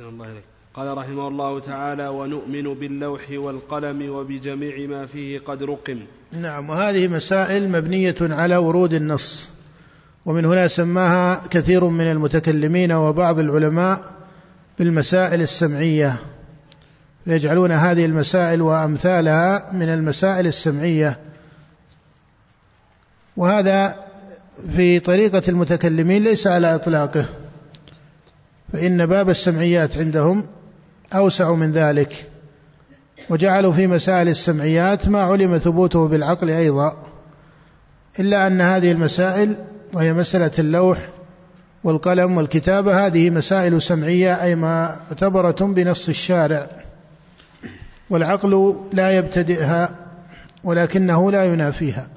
أحسن 0.00 0.08
الله 0.08 0.32
إليك. 0.32 0.44
قال 0.74 0.98
رحمه 0.98 1.28
الله 1.28 1.60
تعالى 1.60 2.08
ونؤمن 2.08 2.74
باللوح 2.74 3.20
والقلم 3.30 4.10
وبجميع 4.10 4.86
ما 4.86 5.06
فيه 5.06 5.38
قد 5.38 5.62
رقم. 5.62 5.98
نعم 6.32 6.70
وهذه 6.70 7.08
مسائل 7.08 7.68
مبنية 7.68 8.14
على 8.20 8.56
ورود 8.56 8.94
النص 8.94 9.48
ومن 10.26 10.44
هنا 10.44 10.68
سماها 10.68 11.42
كثير 11.50 11.84
من 11.84 12.10
المتكلمين 12.10 12.92
وبعض 12.92 13.38
العلماء 13.38 14.04
بالمسائل 14.78 15.40
السمعية. 15.42 16.16
يجعلون 17.26 17.72
هذه 17.72 18.04
المسائل 18.04 18.62
وأمثالها 18.62 19.72
من 19.72 19.88
المسائل 19.88 20.46
السمعية. 20.46 21.18
وهذا 23.36 23.96
في 24.76 25.00
طريقة 25.00 25.42
المتكلمين 25.48 26.24
ليس 26.24 26.46
على 26.46 26.74
إطلاقه. 26.74 27.24
فإن 28.72 29.06
باب 29.06 29.30
السمعيات 29.30 29.96
عندهم 29.96 30.46
أوسع 31.14 31.52
من 31.52 31.72
ذلك 31.72 32.30
وجعلوا 33.30 33.72
في 33.72 33.86
مسائل 33.86 34.28
السمعيات 34.28 35.08
ما 35.08 35.20
علم 35.20 35.58
ثبوته 35.58 36.08
بالعقل 36.08 36.50
أيضا 36.50 36.96
إلا 38.20 38.46
أن 38.46 38.60
هذه 38.60 38.92
المسائل 38.92 39.54
وهي 39.94 40.12
مسألة 40.12 40.50
اللوح 40.58 40.98
والقلم 41.84 42.36
والكتابة 42.36 43.06
هذه 43.06 43.30
مسائل 43.30 43.82
سمعية 43.82 44.42
أي 44.42 44.54
معتبرة 44.54 45.56
بنص 45.60 46.08
الشارع 46.08 46.66
والعقل 48.10 48.76
لا 48.92 49.10
يبتدئها 49.10 49.90
ولكنه 50.64 51.30
لا 51.30 51.44
ينافيها. 51.44 52.08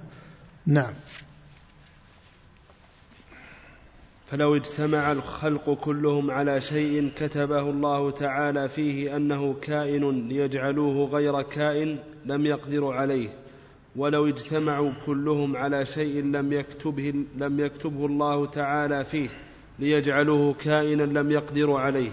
نعم. 0.66 0.94
فلو 4.34 4.56
اجتمع 4.56 5.12
الخلق 5.12 5.74
كلهم 5.74 6.32
على 6.32 6.62
شيء 6.62 7.12
كتبه 7.16 7.60
الله 7.60 8.12
تعالى 8.12 8.70
فيه 8.70 9.16
أنه 9.16 9.56
كائن 9.62 10.28
ليجعلوه 10.28 11.10
غير 11.10 11.42
كائن 11.42 11.98
لم 12.26 12.46
يقدروا 12.46 12.94
عليه 12.94 13.30
ولو 13.96 14.28
اجتمعوا 14.28 14.92
كلهم 15.06 15.58
على 15.58 15.86
شيء 15.86 16.24
لم 16.24 16.54
يكتبه 16.54 17.14
لم 17.38 17.60
يكتبه 17.60 18.06
الله 18.06 18.46
تعالى 18.46 19.06
فيه 19.06 19.30
ليجعلوه 19.80 20.54
كائنا 20.54 21.04
لم 21.04 21.32
يقدروا 21.32 21.80
عليه 21.80 22.12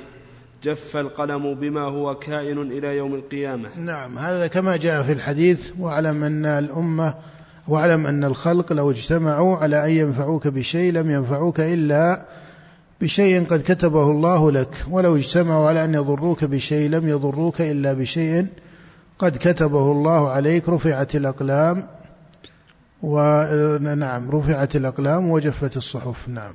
جف 0.63 0.97
القلم 0.97 1.55
بما 1.55 1.83
هو 1.83 2.15
كائن 2.15 2.59
إلى 2.59 2.97
يوم 2.97 3.15
القيامة. 3.15 3.79
نعم 3.79 4.19
هذا 4.19 4.47
كما 4.47 4.77
جاء 4.77 5.03
في 5.03 5.13
الحديث 5.13 5.73
واعلم 5.79 6.25
أن 6.25 6.47
الأمة 6.47 7.15
واعلم 7.69 8.07
أن 8.07 8.25
الخلق 8.25 8.73
لو 8.73 8.91
اجتمعوا 8.91 9.57
على 9.57 9.85
أن 9.85 9.91
ينفعوك 9.91 10.49
بشيء 10.49 10.93
لم 10.93 11.11
ينفعوك 11.11 11.61
إلا 11.61 12.27
بشيء 13.01 13.47
قد 13.47 13.63
كتبه 13.63 14.11
الله 14.11 14.51
لك. 14.51 14.77
ولو 14.91 15.17
اجتمعوا 15.17 15.69
على 15.69 15.85
أن 15.85 15.95
يضروك 15.95 16.45
بشيء 16.45 16.91
لم 16.91 17.09
يضروك 17.09 17.61
إلا 17.61 17.93
بشيء 17.93 18.47
قد 19.19 19.37
كتبه 19.37 19.93
الله 19.93 20.31
عليك. 20.31 20.69
رفعت 20.69 21.17
الأقلام 21.17 21.87
ونعم 23.03 24.31
رفعت 24.31 24.77
الأقلام 24.77 25.31
وجفت 25.31 25.77
الصحف. 25.77 26.29
نعم. 26.29 26.55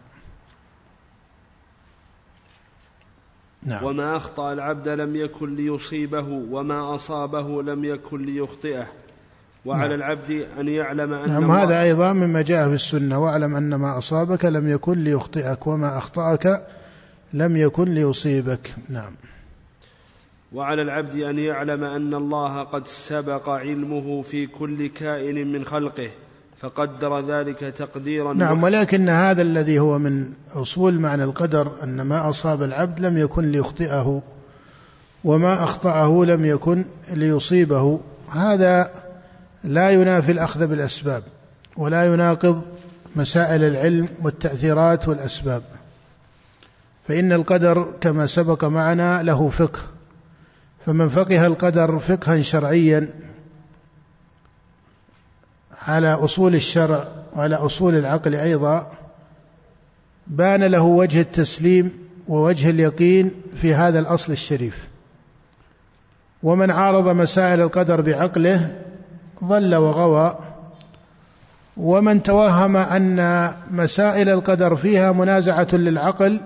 نعم. 3.63 3.83
وما 3.83 4.17
أخطأ 4.17 4.53
العبد 4.53 4.87
لم 4.87 5.15
يكن 5.15 5.55
ليصيبه 5.55 6.27
وما 6.51 6.95
أصابه 6.95 7.63
لم 7.63 7.85
يكن 7.85 8.25
ليخطئه. 8.25 8.87
وعلى 9.65 9.89
نعم. 9.89 9.97
العبد 9.97 10.45
أن 10.59 10.67
يعلم 10.67 11.13
أن 11.13 11.29
نعم 11.29 11.51
هذا 11.51 11.81
أيضا 11.81 12.13
مما 12.13 12.41
جاء 12.41 12.67
في 12.67 12.73
السنة. 12.73 13.19
واعلم 13.19 13.55
أن 13.55 13.75
ما 13.75 13.97
أصابك 13.97 14.45
لم 14.45 14.69
يكن 14.69 15.03
ليخطئك 15.03 15.67
وما 15.67 15.97
أخطأك 15.97 16.67
لم 17.33 17.57
يكن 17.57 17.93
ليصيبك. 17.93 18.73
نعم. 18.89 19.15
وعلى 20.53 20.81
العبد 20.81 21.15
أن 21.15 21.39
يعلم 21.39 21.83
أن 21.83 22.13
الله 22.13 22.63
قد 22.63 22.87
سبق 22.87 23.49
علمه 23.49 24.21
في 24.21 24.47
كل 24.47 24.87
كائن 24.87 25.51
من 25.51 25.65
خلقه 25.65 26.09
فقدر 26.57 27.19
ذلك 27.19 27.59
تقديرا 27.59 28.33
نعم 28.33 28.63
ولكن 28.63 29.09
هذا 29.09 29.41
الذي 29.41 29.79
هو 29.79 29.99
من 29.99 30.31
أصول 30.53 30.99
معنى 30.99 31.23
القدر 31.23 31.71
أن 31.83 32.01
ما 32.01 32.29
أصاب 32.29 32.63
العبد 32.63 32.99
لم 32.99 33.17
يكن 33.17 33.51
ليخطئه 33.51 34.21
وما 35.23 35.63
أخطأه 35.63 36.25
لم 36.25 36.45
يكن 36.45 36.85
ليصيبه. 37.13 37.99
هذا 38.31 39.04
لا 39.65 39.89
ينافي 39.89 40.31
الأخذ 40.31 40.67
بالأسباب 40.67 41.23
ولا 41.77 42.05
يناقض 42.05 42.61
مسائل 43.15 43.63
العلم 43.63 44.09
والتأثيرات 44.21 45.07
والأسباب. 45.07 45.61
فإن 47.07 47.31
القدر 47.31 47.93
كما 48.01 48.25
سبق 48.25 48.63
معنا 48.63 49.23
له 49.23 49.49
فقه 49.49 49.79
فمن 50.85 51.09
فقه 51.09 51.45
القدر 51.45 51.99
فقها 51.99 52.41
شرعيا 52.41 53.13
على 55.81 56.13
أصول 56.13 56.55
الشرع 56.55 57.07
وعلى 57.35 57.55
أصول 57.55 57.95
العقل 57.95 58.35
أيضا 58.35 58.91
بان 60.27 60.63
له 60.63 60.81
وجه 60.81 61.21
التسليم 61.21 61.91
ووجه 62.27 62.69
اليقين 62.69 63.31
في 63.55 63.73
هذا 63.73 63.99
الأصل 63.99 64.31
الشريف. 64.31 64.87
ومن 66.43 66.71
عارض 66.71 67.07
مسائل 67.07 67.61
القدر 67.61 68.01
بعقله 68.01 68.84
ضل 69.43 69.75
وغوى 69.75 70.37
ومن 71.77 72.23
توهم 72.23 72.77
أن 72.77 73.51
مسائل 73.71 74.29
القدر 74.29 74.75
فيها 74.75 75.11
منازعة 75.11 75.67
للعقل 75.73 76.39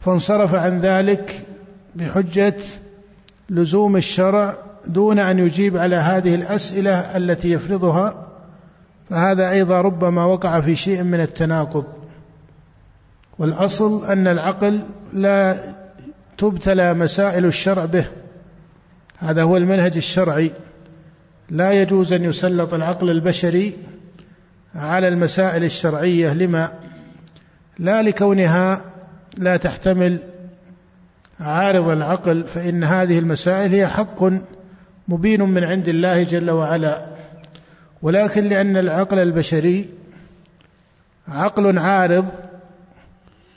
فانصرف 0.00 0.54
عن 0.54 0.80
ذلك 0.80 1.46
بحجة 1.94 2.56
لزوم 3.50 3.96
الشرع 3.96 4.56
دون 4.86 5.18
أن 5.18 5.38
يجيب 5.38 5.76
على 5.76 5.96
هذه 5.96 6.34
الأسئلة 6.34 7.16
التي 7.16 7.52
يفرضها 7.52 8.26
فهذا 9.10 9.50
أيضا 9.50 9.80
ربما 9.80 10.24
وقع 10.24 10.60
في 10.60 10.76
شيء 10.76 11.02
من 11.02 11.20
التناقض. 11.20 11.84
والأصل 13.38 14.04
أن 14.04 14.26
العقل 14.26 14.80
لا 15.12 15.56
تبتلى 16.38 16.94
مسائل 16.94 17.46
الشرع 17.46 17.84
به 17.84 18.04
هذا 19.18 19.42
هو 19.42 19.56
المنهج 19.56 19.96
الشرعي. 19.96 20.52
لا 21.50 21.72
يجوز 21.72 22.12
أن 22.12 22.24
يسلط 22.24 22.74
العقل 22.74 23.10
البشري 23.10 23.74
على 24.74 25.08
المسائل 25.08 25.64
الشرعية. 25.64 26.32
لما؟ 26.32 26.72
لا 27.78 28.02
لكونها 28.02 28.82
لا 29.38 29.56
تحتمل 29.56 30.18
عارض 31.40 31.88
العقل 31.88 32.44
فإن 32.44 32.84
هذه 32.84 33.18
المسائل 33.18 33.74
هي 33.74 33.86
حق 33.86 34.24
مبين 35.08 35.42
من 35.42 35.64
عند 35.64 35.88
الله 35.88 36.22
جل 36.22 36.50
وعلا. 36.50 37.06
ولكن 38.02 38.44
لأن 38.44 38.76
العقل 38.76 39.18
البشري 39.18 39.88
عقل 41.28 41.78
عارض 41.78 42.26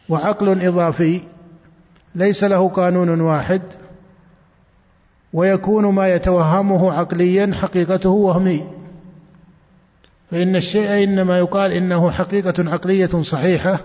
وعقل 0.09 0.61
إضافي 0.65 1.21
ليس 2.15 2.43
له 2.43 2.69
قانون 2.69 3.21
واحد. 3.21 3.61
ويكون 5.33 5.85
ما 5.85 6.13
يتوهمه 6.15 6.93
عقليا 6.93 7.51
حقيقته 7.61 8.09
وهمي. 8.09 8.63
فإن 10.31 10.55
الشيء 10.55 11.03
إنما 11.03 11.37
يقال 11.37 11.71
إنه 11.71 12.11
حقيقة 12.11 12.53
عقلية 12.71 13.21
صحيحة. 13.21 13.79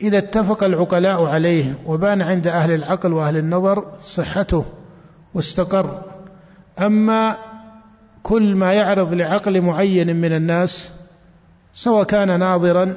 إذا 0.00 0.18
اتفق 0.18 0.64
العقلاء 0.64 1.24
عليه 1.24 1.74
وبان 1.86 2.22
عند 2.22 2.46
أهل 2.46 2.70
العقل 2.72 3.12
وأهل 3.12 3.36
النظر 3.36 3.84
صحته 4.00 4.64
واستقر. 5.34 6.02
أما 6.78 7.36
كل 8.22 8.54
ما 8.54 8.72
يعرض 8.72 9.14
لعقل 9.14 9.60
معين 9.60 10.16
من 10.16 10.32
الناس 10.32 10.90
سواء 11.74 12.04
كان 12.04 12.40
ناظرا 12.40 12.96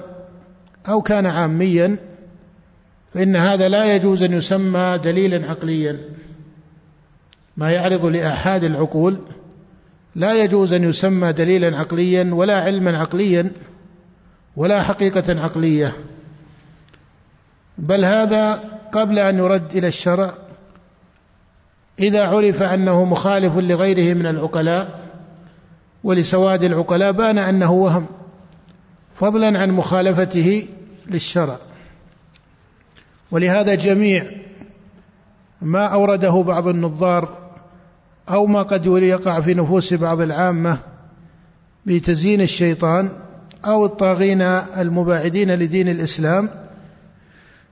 أو 0.90 1.02
كان 1.02 1.26
عاميا 1.26 1.98
فإن 3.14 3.36
هذا 3.36 3.70
لا 3.70 3.96
يجوز 3.96 4.24
أن 4.24 4.34
يسمى 4.34 5.00
دليلا 5.04 5.50
عقليا. 5.50 6.00
ما 7.58 7.72
يعرض 7.72 8.06
لآحاد 8.06 8.63
العقول 8.63 9.20
لا 10.16 10.44
يجوز 10.44 10.74
أن 10.74 10.84
يسمى 10.84 11.34
دليلا 11.34 11.78
عقليا 11.78 12.30
ولا 12.34 12.60
علما 12.62 13.00
عقليا 13.00 13.52
ولا 14.56 14.84
حقيقة 14.84 15.42
عقلية. 15.42 15.94
بل 17.78 18.06
هذا 18.06 18.54
قبل 18.92 19.20
أن 19.20 19.38
يرد 19.38 19.76
إلى 19.76 19.88
الشرع. 19.88 20.34
إذا 22.00 22.28
عرف 22.28 22.63
أنه 22.63 23.06
مخالف 23.06 23.58
لغيره 23.58 24.13
من 24.13 24.28
العقلاء 24.28 25.00
ولسواد 26.04 26.63
العقلاء 26.63 27.12
بان 27.12 27.38
أنه 27.38 27.72
وهم 27.72 28.06
فضلا 29.16 29.60
عن 29.60 29.72
مخالفته 29.72 30.68
للشرع. 31.08 31.58
ولهذا 33.32 33.76
جميع 33.76 34.32
ما 35.62 35.88
أورده 35.88 36.42
بعض 36.42 36.68
النظار 36.68 37.42
أو 38.30 38.46
ما 38.46 38.62
قد 38.62 38.86
يقع 38.86 39.40
في 39.40 39.54
نفوس 39.54 39.94
بعض 39.94 40.22
العامة 40.22 40.78
بتزيين 41.86 42.42
الشيطان 42.42 43.10
أو 43.66 43.86
الطاغين 43.86 44.42
المباعدين 44.42 45.56
لدين 45.56 45.88
الإسلام 45.88 46.50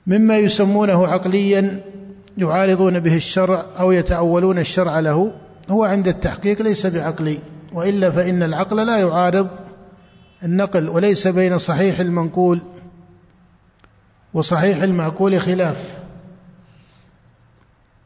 مما 0.08 0.38
يسمونه 0.38 1.08
عقليا 1.08 1.80
يعارضون 2.38 3.00
به 3.00 3.16
الشرع 3.16 3.66
أو 3.80 3.92
يتأولون 3.92 4.60
الشرع 4.60 5.00
له 5.00 5.34
هو 5.70 5.84
عند 5.84 6.08
التحقيق 6.08 6.62
ليس 6.62 6.86
بعقلي 6.86 7.40
وإلا 7.74 8.12
فإن 8.12 8.44
العقل 8.44 8.86
لا 8.86 8.98
يعارض 8.98 9.48
النقل 10.44 10.90
وليس 10.90 11.28
بين 11.28 11.58
صحيح 11.58 12.00
المنقول 12.00 12.62
وصحيح 14.34 14.84
المعقول 14.84 15.42
خلاف. 15.42 16.01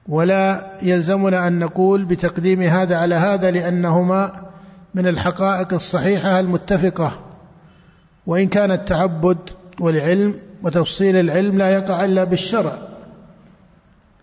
ولا 0.10 0.72
يلزمنا 0.82 1.48
أن 1.48 1.60
نقول 1.60 2.06
بتقديم 2.06 2.62
هذا 2.62 2.96
على 2.96 3.16
هذا 3.16 3.52
لأنهما 3.52 4.32
من 4.94 5.08
الحقائق 5.08 5.74
الصحيحة 5.74 6.40
المتفقة. 6.40 7.12
وإن 8.28 8.48
كان 8.48 8.72
التعبد 8.72 9.38
والعلم 9.80 10.36
وتفصيل 10.64 11.16
العلم 11.16 11.58
لا 11.58 11.70
يقع 11.70 12.06
إلا 12.06 12.24
بالشرع 12.24 12.78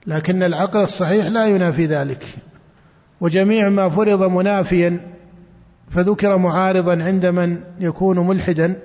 لكن 0.06 0.42
العقل 0.42 0.80
الصحيح 0.80 1.26
لا 1.26 1.46
ينافي 1.46 1.86
ذلك. 1.86 2.24
وجميع 3.20 3.68
ما 3.68 3.88
فرض 3.88 4.22
منافيا 4.22 5.00
فذكر 5.90 6.36
معارضا 6.36 7.02
عند 7.02 7.26
من 7.26 7.60
يكون 7.80 8.18
ملحدا 8.18 8.76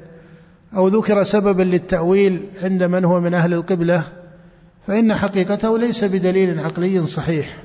أو 0.75 0.87
ذكر 0.87 1.23
سببا 1.23 1.63
للتأويل 1.63 2.45
عند 2.63 2.83
من 2.83 3.05
هو 3.05 3.19
من 3.19 3.33
أهل 3.33 3.53
القبلة 3.53 4.03
فإن 4.87 5.13
حقيقته 5.15 5.77
ليس 5.77 6.03
بدليل 6.03 6.59
عقلي 6.59 7.07
صحيح 7.07 7.57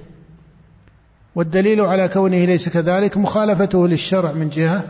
والدليل 1.34 1.80
على 1.80 2.08
كونه 2.08 2.44
ليس 2.44 2.68
كذلك 2.68 3.16
مخالفته 3.16 3.88
للشرع 3.88 4.32
من 4.32 4.48
جهة 4.48 4.84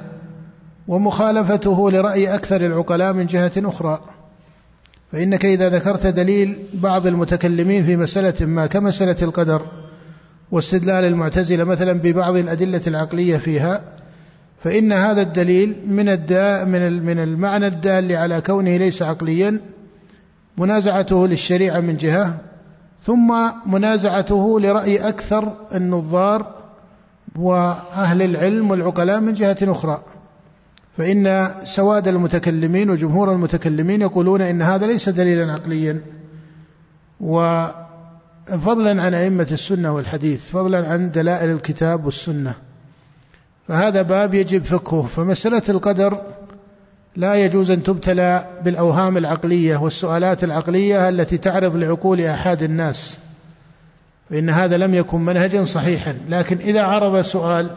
ومخالفته 0.89 1.91
لرأي 1.91 2.35
أكثر 2.35 2.67
العقلاء 2.67 3.13
من 3.13 3.27
جهة 3.27 3.53
أخرى. 3.57 4.01
فإنك 5.13 5.45
إذا 5.45 5.69
ذكرت 5.69 6.07
دليل 6.07 6.59
بعض 6.75 7.07
المتكلمين 7.07 7.85
في 7.85 7.97
مسألة 7.97 8.47
ما 8.47 8.67
كمسألة 8.67 9.17
القدر 9.23 9.63
واستدلال 10.51 11.05
المعتزلة 11.05 11.65
مثلا 11.65 11.93
ببعض 11.93 12.37
الأدلة 12.37 12.83
العقلية 12.87 13.37
فيها 13.37 13.85
فإن 14.65 14.93
هذا 14.93 15.23
الدليل 15.23 15.77
من 15.87 16.09
الدا 16.09 16.65
من 17.01 17.19
المعنى 17.19 17.67
الدال 17.67 18.13
على 18.13 18.41
كونه 18.41 18.77
ليس 18.77 19.03
عقليا 19.03 19.61
منازعته 20.63 21.27
للشريعة 21.29 21.81
من 21.81 21.97
جهة 21.97 22.39
ثم 23.05 23.51
منازعته 23.67 24.61
لرأي 24.61 25.09
أكثر 25.09 25.53
النظار 25.75 26.55
وأهل 27.37 28.23
العلم 28.23 28.71
والعقلاء 28.71 29.21
من 29.21 29.33
جهة 29.33 29.57
أخرى. 29.63 30.03
فإن 30.99 31.51
سواد 31.65 32.09
المتكلمين 32.09 32.91
وجمهور 32.91 33.33
المتكلمين 33.33 34.03
يقولون 34.03 34.41
إن 34.41 34.63
هذا 34.63 34.87
ليس 34.87 35.09
دليلا 35.09 35.53
عقليا. 35.53 36.01
وفضلا 37.21 39.03
عن 39.03 39.15
أئمة 39.15 39.49
السنة 39.53 39.93
والحديث 39.93 40.51
فضلا 40.51 40.89
عن 40.89 41.11
دلائل 41.11 41.51
الكتاب 41.51 42.05
والسنة. 42.05 42.55
فهذا 43.69 44.03
باب 44.03 44.35
يجب 44.35 44.65
فقهه. 44.65 45.03
فمسألة 45.07 45.63
القدر 45.69 46.21
لا 47.17 47.35
يجوز 47.35 47.71
أن 47.71 47.83
تبتلى 47.83 48.47
بالأوهام 48.65 49.17
العقلية 49.17 49.77
والسؤالات 49.77 50.45
العقلية 50.45 51.09
التي 51.09 51.39
تعرض 51.39 51.77
لعقول 51.77 52.21
أحد 52.21 52.63
الناس 52.63 53.19
فإن 54.31 54.51
هذا 54.51 54.77
لم 54.77 54.95
يكن 54.95 55.21
منهجا 55.21 55.65
صحيحا. 55.65 56.19
لكن 56.29 56.57
إذا 56.57 56.83
عرض 56.83 57.21
سؤال 57.21 57.71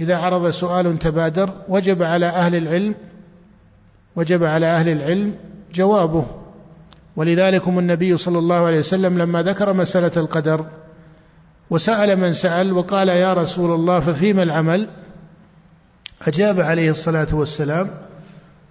إذا 0.00 0.16
عرض 0.16 0.50
سؤال 0.50 0.98
تبادر 0.98 1.50
وجب 1.68 2.02
على 2.02 2.26
أهل 2.26 2.54
العلم 2.54 2.94
وجب 4.16 4.44
على 4.44 4.66
أهل 4.66 4.88
العلم 4.88 5.34
جوابه. 5.74 6.24
ولذلك 7.16 7.68
النبي 7.68 8.16
صلى 8.16 8.38
الله 8.38 8.66
عليه 8.66 8.78
وسلم 8.78 9.18
لما 9.18 9.42
ذكر 9.42 9.72
مسألة 9.72 10.12
القدر 10.16 10.66
وسأل 11.70 12.16
من 12.16 12.32
سأل 12.32 12.72
وقال 12.72 13.08
يا 13.08 13.32
رسول 13.34 13.74
الله 13.74 14.00
ففيما 14.00 14.42
العمل؟ 14.42 14.88
أجاب 16.26 16.60
عليه 16.60 16.90
الصلاة 16.90 17.28
والسلام 17.32 17.90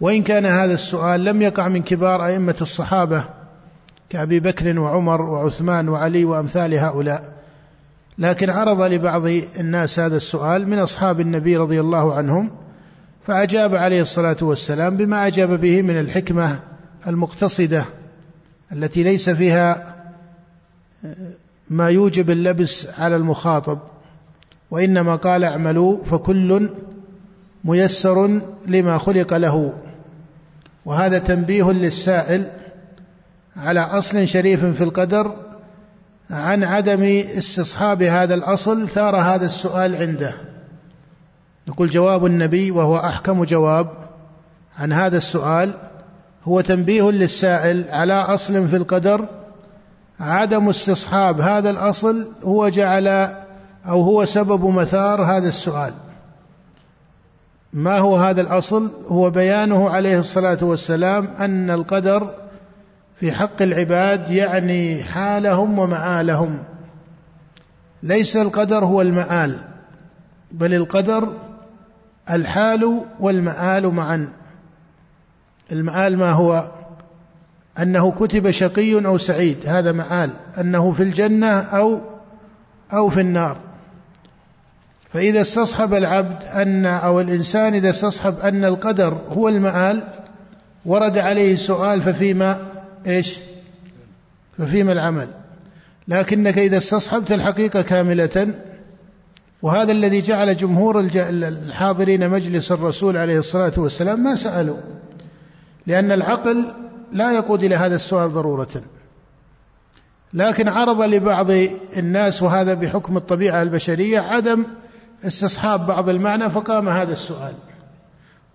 وإن 0.01 0.23
كان 0.23 0.45
هذا 0.45 0.73
السؤال 0.73 1.25
لم 1.25 1.41
يقع 1.41 1.67
من 1.67 1.81
كبار 1.81 2.25
أئمة 2.25 2.55
الصحابة 2.61 3.23
كأبي 4.09 4.39
بكر 4.39 4.79
وعمر 4.79 5.21
وعثمان 5.21 5.89
وعلي 5.89 6.25
وأمثال 6.25 6.73
هؤلاء. 6.73 7.39
لكن 8.17 8.49
عرض 8.49 8.81
لبعض 8.81 9.25
الناس 9.59 9.99
هذا 9.99 10.15
السؤال 10.15 10.69
من 10.69 10.79
أصحاب 10.79 11.19
النبي 11.19 11.57
رضي 11.57 11.79
الله 11.79 12.13
عنهم 12.13 12.51
فأجاب 13.27 13.75
عليه 13.75 14.01
الصلاة 14.01 14.37
والسلام 14.41 14.97
بما 14.97 15.27
أجاب 15.27 15.61
به 15.61 15.81
من 15.81 15.99
الحكمة 15.99 16.59
المقتصدة 17.07 17.85
التي 18.71 19.03
ليس 19.03 19.29
فيها 19.29 19.95
ما 21.69 21.89
يوجب 21.89 22.29
اللبس 22.29 22.87
على 22.97 23.15
المخاطب 23.15 23.79
وإنما 24.71 25.15
قال 25.15 25.43
اعملوا 25.43 26.03
فكل 26.03 26.69
ميسر 27.63 28.41
لما 28.67 28.97
خلق 28.97 29.33
له. 29.33 29.73
وهذا 30.89 31.19
تنبيه 31.19 31.71
للسائل 31.71 32.49
على 33.55 33.79
أصل 33.79 34.27
شريف 34.27 34.65
في 34.65 34.83
القدر 34.83 35.35
عن 36.31 36.63
عدم 36.63 37.03
استصحاب 37.37 38.03
هذا 38.03 38.33
الأصل 38.33 38.87
ثار 38.87 39.15
هذا 39.15 39.45
السؤال 39.45 39.95
عنده. 39.95 40.33
نقول 41.67 41.89
جواب 41.89 42.25
النبي 42.25 42.71
وهو 42.71 42.97
أحكم 42.97 43.43
جواب 43.43 43.87
عن 44.77 44.93
هذا 44.93 45.17
السؤال. 45.17 45.73
هو 46.43 46.61
تنبيه 46.61 47.11
للسائل 47.11 47.85
على 47.89 48.13
أصل 48.13 48.67
في 48.67 48.75
القدر 48.75 49.25
عدم 50.19 50.69
استصحاب 50.69 51.41
هذا 51.41 51.69
الأصل 51.69 52.31
هو 52.43 52.69
جعل 52.69 53.07
أو 53.85 54.01
هو 54.01 54.25
سبب 54.25 54.65
مثار 54.65 55.21
هذا 55.21 55.47
السؤال. 55.47 55.93
ما 57.73 57.97
هو 57.97 58.15
هذا 58.15 58.41
الأصل؟ 58.41 58.91
هو 59.07 59.29
بيانه 59.29 59.89
عليه 59.89 60.19
الصلاة 60.19 60.57
والسلام 60.61 61.27
أن 61.39 61.71
القدر 61.71 62.33
في 63.19 63.31
حق 63.31 63.61
العباد 63.61 64.29
يعني 64.29 65.03
حالهم 65.03 65.79
ومآلهم. 65.79 66.63
ليس 68.03 68.37
القدر 68.37 68.85
هو 68.85 69.01
المآل 69.01 69.59
بل 70.51 70.73
القدر 70.73 71.33
الحال 72.29 73.05
والمآل 73.19 73.87
معا. 73.87 74.29
المآل 75.71 76.17
ما 76.17 76.31
هو؟ 76.31 76.71
أنه 77.79 78.11
كتب 78.11 78.51
شقي 78.51 79.05
أو 79.05 79.17
سعيد 79.17 79.57
هذا 79.67 79.91
مآل. 79.91 80.29
أنه 80.57 80.91
في 80.91 81.03
الجنة 81.03 81.59
أو 81.59 82.01
أو 82.93 83.09
في 83.09 83.21
النار. 83.21 83.57
فإذا 85.13 85.41
استصحب 85.41 85.93
العبد 85.93 86.43
أن 86.43 86.85
أو 86.85 87.21
الإنسان 87.21 87.73
إذا 87.73 87.89
استصحب 87.89 88.39
أن 88.39 88.65
القدر 88.65 89.17
هو 89.29 89.49
المآل 89.49 90.03
ورد 90.85 91.17
عليه 91.17 91.55
سؤال 91.55 92.01
ففيما 92.01 92.61
إيش؟ 93.07 93.39
ففيما 94.57 94.91
العمل 94.91 95.29
لكنك 96.07 96.57
إذا 96.57 96.77
استصحبت 96.77 97.31
الحقيقة 97.31 97.81
كاملة 97.81 98.53
وهذا 99.61 99.91
الذي 99.91 100.21
جعل 100.21 100.57
جمهور 100.57 100.99
الحاضرين 101.15 102.29
مجلس 102.29 102.71
الرسول 102.71 103.17
عليه 103.17 103.37
الصلاة 103.37 103.73
والسلام 103.77 104.23
ما 104.23 104.35
سألوا 104.35 104.77
لأن 105.87 106.11
العقل 106.11 106.65
لا 107.11 107.31
يقود 107.31 107.63
إلى 107.63 107.75
هذا 107.75 107.95
السؤال 107.95 108.33
ضرورة 108.33 108.81
لكن 110.33 110.67
عرض 110.67 111.01
لبعض 111.01 111.51
الناس 111.97 112.43
وهذا 112.43 112.73
بحكم 112.73 113.17
الطبيعة 113.17 113.61
البشرية 113.61 114.19
عدم 114.19 114.65
استصحاب 115.23 115.87
بعض 115.87 116.09
المعنى 116.09 116.49
فقام 116.49 116.89
هذا 116.89 117.11
السؤال. 117.11 117.53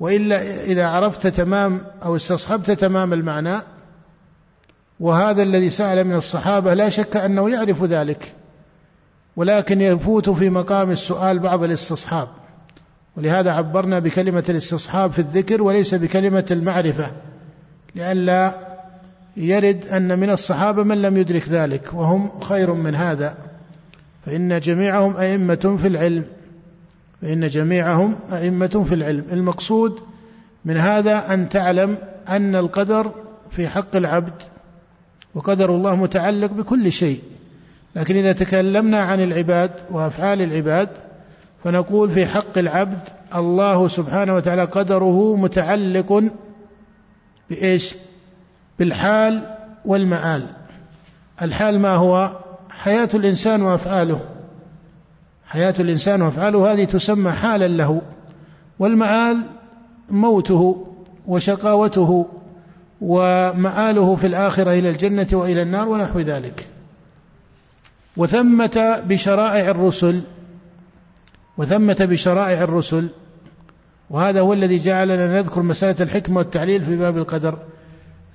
وإلا 0.01 0.63
إذا 0.65 0.87
عرفت 0.87 1.27
تمام 1.27 1.81
أو 2.05 2.17
استصحبت 2.17 2.71
تمام 2.71 3.13
المعنى 3.13 3.59
وهذا 5.01 5.43
الذي 5.43 5.71
سأل 5.71 6.05
من 6.05 6.15
الصحابة 6.15 6.75
لا 6.75 6.89
شك 6.89 7.17
أنه 7.17 7.51
يعرف 7.51 7.85
ذلك 7.85 8.33
ولكن 9.37 9.81
يفوت 9.81 10.31
في 10.31 10.51
مقام 10.51 10.91
السؤال 10.91 11.39
بعض 11.39 11.63
الاستصحاب. 11.63 12.29
ولهذا 13.17 13.51
عبرنا 13.51 13.99
بكلمة 13.99 14.45
الاستصحاب 14.49 15.13
في 15.13 15.19
الذكر 15.19 15.63
وليس 15.63 15.95
بكلمة 15.95 16.47
المعرفة 16.51 17.11
لئلا 17.95 18.55
يرد 19.37 19.87
أن 19.87 20.19
من 20.19 20.31
الصحابة 20.31 20.83
من 20.83 21.03
لم 21.03 21.17
يدرك 21.17 21.49
ذلك 21.49 21.95
وهم 21.95 22.41
خير 22.41 22.73
من 22.73 22.95
هذا. 22.95 23.35
فإن 24.27 24.61
جميعهم 24.61 25.17
أئمة 25.17 25.79
في 25.83 25.89
العلم. 25.89 26.25
فإن 27.25 27.47
جميعهم 27.47 28.17
أئمة 28.33 28.85
في 28.89 28.95
العلم. 28.95 29.25
المقصود 29.33 30.01
من 30.65 30.77
هذا 30.77 31.35
أن 31.35 31.49
تعلم 31.49 31.99
أن 32.29 32.57
القدر 32.57 33.11
في 33.51 33.69
حق 33.69 33.97
العبد 33.97 34.43
وقدر 35.35 35.77
الله 35.77 35.97
متعلق 35.97 36.51
بكل 36.53 36.93
شيء. 36.93 37.21
لكن 37.97 38.17
إذا 38.17 38.33
تكلمنا 38.33 39.01
عن 39.01 39.21
العباد 39.21 39.71
وأفعال 39.91 40.43
العباد 40.43 40.89
فنقول 41.65 42.11
في 42.11 42.27
حق 42.27 42.59
العبد 42.59 42.99
الله 43.35 43.89
سبحانه 43.89 44.35
وتعالى 44.35 44.65
قدره 44.65 45.37
متعلق 45.37 46.25
بإيش؟ 47.51 47.95
بالحال 48.79 49.41
والمآل. 49.85 50.47
الحال 51.43 51.81
ما 51.81 51.95
هو؟ 51.95 52.37
حياة 52.71 53.09
الإنسان 53.15 53.63
وأفعاله. 53.63 54.21
حياة 55.55 55.75
الإنسان 55.81 56.23
وأفعاله 56.23 56.73
هذه 56.73 56.85
تسمى 56.85 57.31
حالا 57.31 57.69
له 57.69 58.03
والمآل 58.79 59.47
موته 60.11 60.87
وشقاوته 61.27 62.27
ومآله 63.01 64.17
في 64.17 64.27
الآخرة 64.27 64.71
إلى 64.71 64.91
الجنة 64.91 65.27
وإلى 65.33 65.63
النار 65.63 65.89
ونحو 65.89 66.21
ذلك. 66.21 66.69
وثمة 68.17 69.03
بشرائع 69.09 69.71
الرسل 69.71 70.21
وثمة 71.59 71.97
بشرائع 72.01 72.63
الرسل 72.63 73.09
وهذا 74.11 74.41
هو 74.41 74.53
الذي 74.53 74.79
جعلنا 74.79 75.41
نذكر 75.41 75.63
مسألة 75.63 75.97
الحكمة 76.01 76.39
والتعليل 76.39 76.83
في 76.83 76.97
باب 76.97 77.17
القدر. 77.17 77.59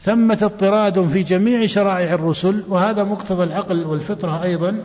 ثمة 0.01 0.39
اضطراد 0.41 1.08
في 1.08 1.23
جميع 1.23 1.65
شرائع 1.65 2.13
الرسل 2.13 2.63
وهذا 2.69 3.03
مقتضى 3.03 3.43
العقل 3.43 3.86
والفطرة 3.86 4.43
أيضا 4.43 4.84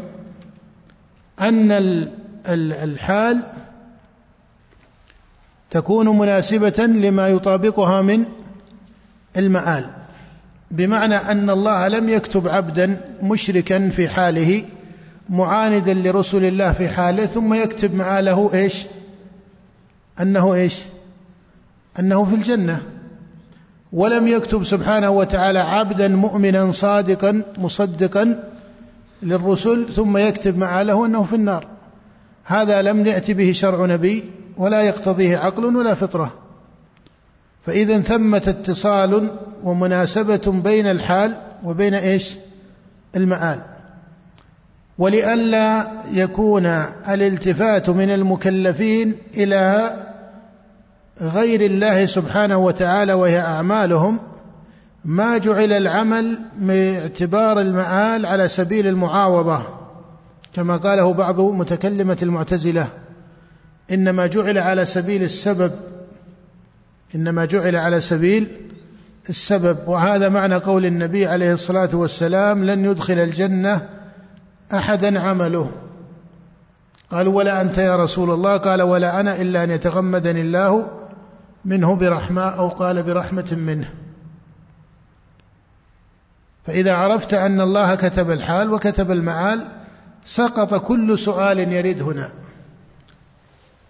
أن 1.40 1.72
الحال 2.46 3.40
تكون 5.70 6.18
مناسبة 6.18 6.86
لما 6.86 7.28
يطابقها 7.28 8.02
من 8.02 8.24
المآل 9.36 9.90
بمعنى 10.70 11.16
أن 11.16 11.50
الله 11.50 11.88
لم 11.88 12.08
يكتب 12.08 12.48
عبدا 12.48 13.00
مشركا 13.22 13.88
في 13.88 14.08
حاله 14.08 14.64
معاندا 15.30 15.94
لرسل 15.94 16.44
الله 16.44 16.72
في 16.72 16.88
حاله 16.88 17.26
ثم 17.26 17.54
يكتب 17.54 17.94
مآله 17.94 18.54
إيش؟ 18.54 18.86
أنه 20.20 20.54
إيش؟ 20.54 20.78
أنه 21.98 22.24
في 22.24 22.34
الجنة 22.34 22.82
ولم 23.92 24.28
يكتب 24.28 24.64
سبحانه 24.64 25.10
وتعالى 25.10 25.58
عبدا 25.58 26.08
مؤمنا 26.08 26.72
صادقا 26.72 27.42
مصدقا 27.58 28.44
للرسل 29.22 29.92
ثم 29.92 30.16
يكتب 30.16 30.58
مآله 30.58 31.06
أنه 31.06 31.22
في 31.22 31.36
النار 31.36 31.73
هذا 32.44 32.82
لم 32.82 33.06
يأتي 33.06 33.34
به 33.34 33.52
شرع 33.52 33.86
نبي 33.86 34.24
ولا 34.56 34.82
يقتضيه 34.82 35.38
عقل 35.38 35.76
ولا 35.76 35.94
فطرة. 35.94 36.32
فإذا 37.66 38.00
ثمة 38.00 38.42
اتصال 38.46 39.28
ومناسبة 39.64 40.60
بين 40.64 40.86
الحال 40.86 41.36
وبين 41.64 41.94
إيش؟ 41.94 42.36
المآل. 43.16 43.60
ولئلا 44.98 45.86
يكون 46.12 46.66
الالتفات 47.08 47.90
من 47.90 48.10
المكلفين 48.10 49.14
إلى 49.36 49.90
غير 51.20 51.60
الله 51.60 52.06
سبحانه 52.06 52.58
وتعالى 52.58 53.12
وهي 53.12 53.40
أعمالهم 53.40 54.20
ما 55.04 55.38
جعل 55.38 55.72
العمل 55.72 56.38
باعتبار 56.56 57.60
المآل 57.60 58.26
على 58.26 58.48
سبيل 58.48 58.86
المعاوضة. 58.86 59.83
كما 60.54 60.76
قاله 60.76 61.12
بعض 61.12 61.40
متكلمة 61.40 62.18
المعتزلة 62.22 62.88
إنما 63.92 64.26
جعل 64.26 64.58
على 64.58 64.84
سبيل 64.84 65.22
السبب 65.22 65.72
إنما 67.14 67.44
جعل 67.44 67.76
على 67.76 68.00
سبيل 68.00 68.48
السبب 69.28 69.78
وهذا 69.86 70.28
معنى 70.28 70.54
قول 70.54 70.86
النبي 70.86 71.26
عليه 71.26 71.52
الصلاة 71.52 71.88
والسلام 71.92 72.64
لن 72.64 72.84
يدخل 72.84 73.18
الجنة 73.18 73.88
أحدا 74.74 75.20
عمله. 75.20 75.70
قالوا 77.10 77.34
ولا 77.34 77.60
أنت 77.60 77.78
يا 77.78 77.96
رسول 77.96 78.30
الله. 78.30 78.56
قال 78.56 78.82
ولا 78.82 79.20
أنا 79.20 79.40
إلا 79.40 79.64
أن 79.64 79.70
يتغمدني 79.70 80.40
الله 80.40 80.90
منه 81.64 81.96
برحمة 81.96 82.42
أو 82.42 82.68
قال 82.68 83.02
برحمة 83.02 83.56
منه. 83.58 83.90
فإذا 86.66 86.94
عرفت 86.94 87.34
أن 87.34 87.60
الله 87.60 87.94
كتب 87.94 88.30
الحال 88.30 88.70
وكتب 88.72 89.10
المآل 89.10 89.68
سقط 90.24 90.74
كل 90.74 91.18
سؤال 91.18 91.72
يرد 91.72 92.02
هنا. 92.02 92.32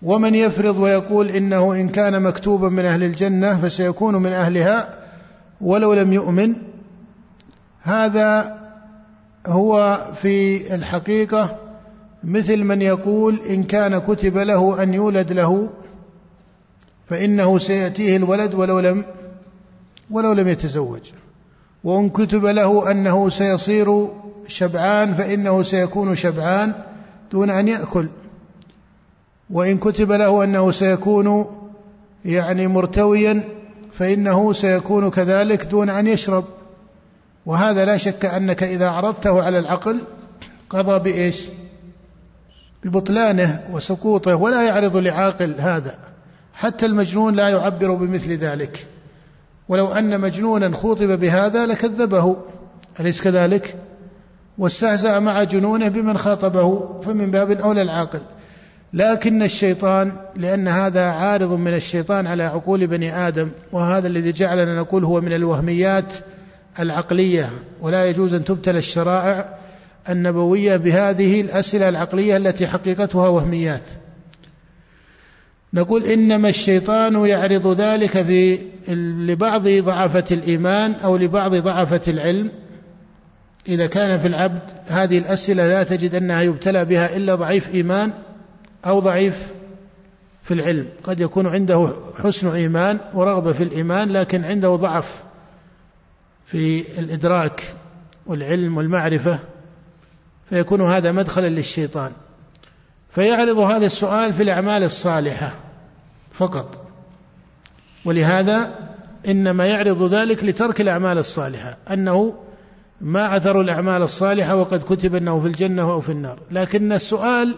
ومن 0.03 0.35
يفرض 0.35 0.79
ويقول 0.79 1.29
إنه 1.29 1.73
إن 1.73 1.89
كان 1.89 2.23
مكتوبا 2.23 2.69
من 2.69 2.85
أهل 2.85 3.03
الجنة 3.03 3.61
فسيكون 3.61 4.17
من 4.17 4.33
أهلها 4.33 4.99
ولو 5.61 5.93
لم 5.93 6.13
يؤمن. 6.13 6.55
هذا 7.83 8.59
هو 9.47 9.99
في 10.15 10.75
الحقيقة 10.75 11.59
مثل 12.25 12.65
من 12.65 12.83
يقول 12.83 13.41
إن 13.51 13.63
كان 13.65 13.99
كتب 13.99 14.39
له 14.39 14.83
أن 14.83 14.95
يولد 14.95 15.33
له 15.33 15.71
فإنه 17.09 17.59
سيأتيه 17.59 18.17
الولد 18.17 18.55
ولو 18.55 18.81
لم 18.81 19.05
ولو 20.11 20.33
لم 20.33 20.49
يتزوج. 20.49 21.01
وإن 21.85 22.09
كتب 22.09 22.47
له 22.47 22.91
أنه 22.91 23.29
سيصير 23.29 24.09
شبعان 24.47 25.15
فإنه 25.15 25.63
سيكون 25.63 26.15
شبعان 26.15 26.73
دون 27.33 27.51
أن 27.51 27.69
يأكل. 27.69 28.09
وإن 29.51 29.79
كتب 29.79 30.13
له 30.13 30.45
أنه 30.45 30.71
سيكون 30.71 31.47
يعني 32.25 32.67
مرتويا 32.67 33.41
فإنه 33.93 34.53
سيكون 34.53 35.11
كذلك 35.11 35.65
دون 35.65 35.91
أن 35.91 36.07
يشرب. 36.07 36.45
وهذا 37.47 37.85
لا 37.85 37.97
شك 37.97 38.25
أنك 38.25 38.63
إذا 38.63 38.89
عرضته 38.89 39.43
على 39.43 39.59
العقل 39.59 40.01
قضى 40.71 40.99
بإيش؟ 40.99 41.45
ببطلانه 42.85 43.63
وسقوطه 43.73 44.35
ولا 44.35 44.63
يعرض 44.63 44.97
لعاقل 44.97 45.55
هذا. 45.61 45.99
حتى 46.55 46.87
المجنون 46.87 47.35
لا 47.35 47.49
يعبر 47.49 47.95
بمثل 47.95 48.33
ذلك. 48.33 48.87
ولو 49.69 49.93
أن 49.93 50.21
مجنونا 50.21 50.77
خوطب 50.77 51.21
بهذا 51.21 51.67
لكذبه. 51.67 52.37
أليس 53.01 53.23
كذلك؟ 53.23 53.77
واستهزأ 54.59 55.19
مع 55.19 55.45
جنونه 55.45 55.89
بمن 55.89 56.19
خاطبه 56.19 57.01
فمن 57.01 57.31
باب 57.31 57.51
أولى 57.51 57.83
العاقل. 57.83 58.21
لكن 58.93 59.43
الشيطان 59.43 60.13
لأن 60.37 60.69
هذا 60.69 61.05
عارض 61.05 61.53
من 61.53 61.75
الشيطان 61.75 62.27
على 62.27 62.43
عقول 62.43 62.87
بني 62.87 63.29
آدم 63.29 63.51
وهذا 63.73 64.07
الذي 64.07 64.33
جعلنا 64.33 64.81
نقول 64.81 65.05
هو 65.05 65.21
من 65.21 65.33
الوهميات 65.33 66.15
العقلية. 66.81 67.51
ولا 67.81 68.07
يجوز 68.07 68.35
أن 68.35 68.45
تبتلى 68.45 68.79
الشرائع 68.79 69.59
النبوية 70.09 70.77
بهذه 70.77 71.41
الأسئلة 71.41 71.89
العقلية 71.89 72.37
التي 72.37 72.67
حقيقتها 72.67 73.29
وهميات. 73.29 73.91
نقول 75.75 76.05
إنما 76.05 76.49
الشيطان 76.49 77.27
يعرض 77.27 77.81
ذلك 77.81 78.23
في 78.23 78.59
لبعض 79.29 79.69
ضعفة 79.69 80.25
الإيمان 80.31 80.93
أو 80.93 81.17
لبعض 81.17 81.55
ضعفة 81.55 82.01
العلم 82.09 82.51
إذا 83.69 83.87
كان 83.87 84.19
في 84.19 84.29
العبد 84.29 84.63
هذه 84.87 85.19
الأسئلة 85.19 85.67
لا 85.69 85.83
تجد 85.83 86.15
أنها 86.15 86.43
يبتلى 86.43 86.85
بها 86.85 87.17
إلا 87.17 87.35
ضعيف 87.35 87.75
إيمان 87.75 88.13
أو 88.87 89.01
ضعيف 89.01 89.53
في 90.43 90.55
العلم. 90.55 90.89
قد 91.05 91.21
يكون 91.21 91.47
عنده 91.47 91.95
حسن 92.23 92.49
إيمان 92.49 92.99
ورغبة 93.15 93.53
في 93.53 93.63
الإيمان 93.63 94.09
لكن 94.09 94.45
عنده 94.45 94.77
ضعف 94.77 95.23
في 96.47 96.85
الإدراك 96.99 97.75
والعلم 98.27 98.77
والمعرفة 98.77 99.39
فيكون 100.51 100.81
هذا 100.81 101.13
مدخلا 101.13 101.49
للشيطان. 101.49 102.13
فيعرض 103.11 103.59
هذا 103.59 103.87
السؤال 103.87 104.33
في 104.33 104.43
الأعمال 104.43 104.83
الصالحة 104.83 105.55
فقط. 106.33 106.87
ولهذا 108.05 108.75
إنما 109.29 109.67
يعرض 109.67 110.15
ذلك 110.15 110.45
لترك 110.45 110.81
الأعمال 110.81 111.19
الصالحة 111.19 111.77
أنه 111.91 112.35
ما 113.01 113.37
أثر 113.37 113.61
الأعمال 113.61 114.03
الصالحة 114.03 114.57
وقد 114.57 114.83
كتب 114.83 115.15
أنه 115.15 115.41
في 115.41 115.47
الجنة 115.47 115.83
أو 115.83 116.01
في 116.01 116.13
النار. 116.13 116.39
لكن 116.51 116.93
السؤال 116.93 117.57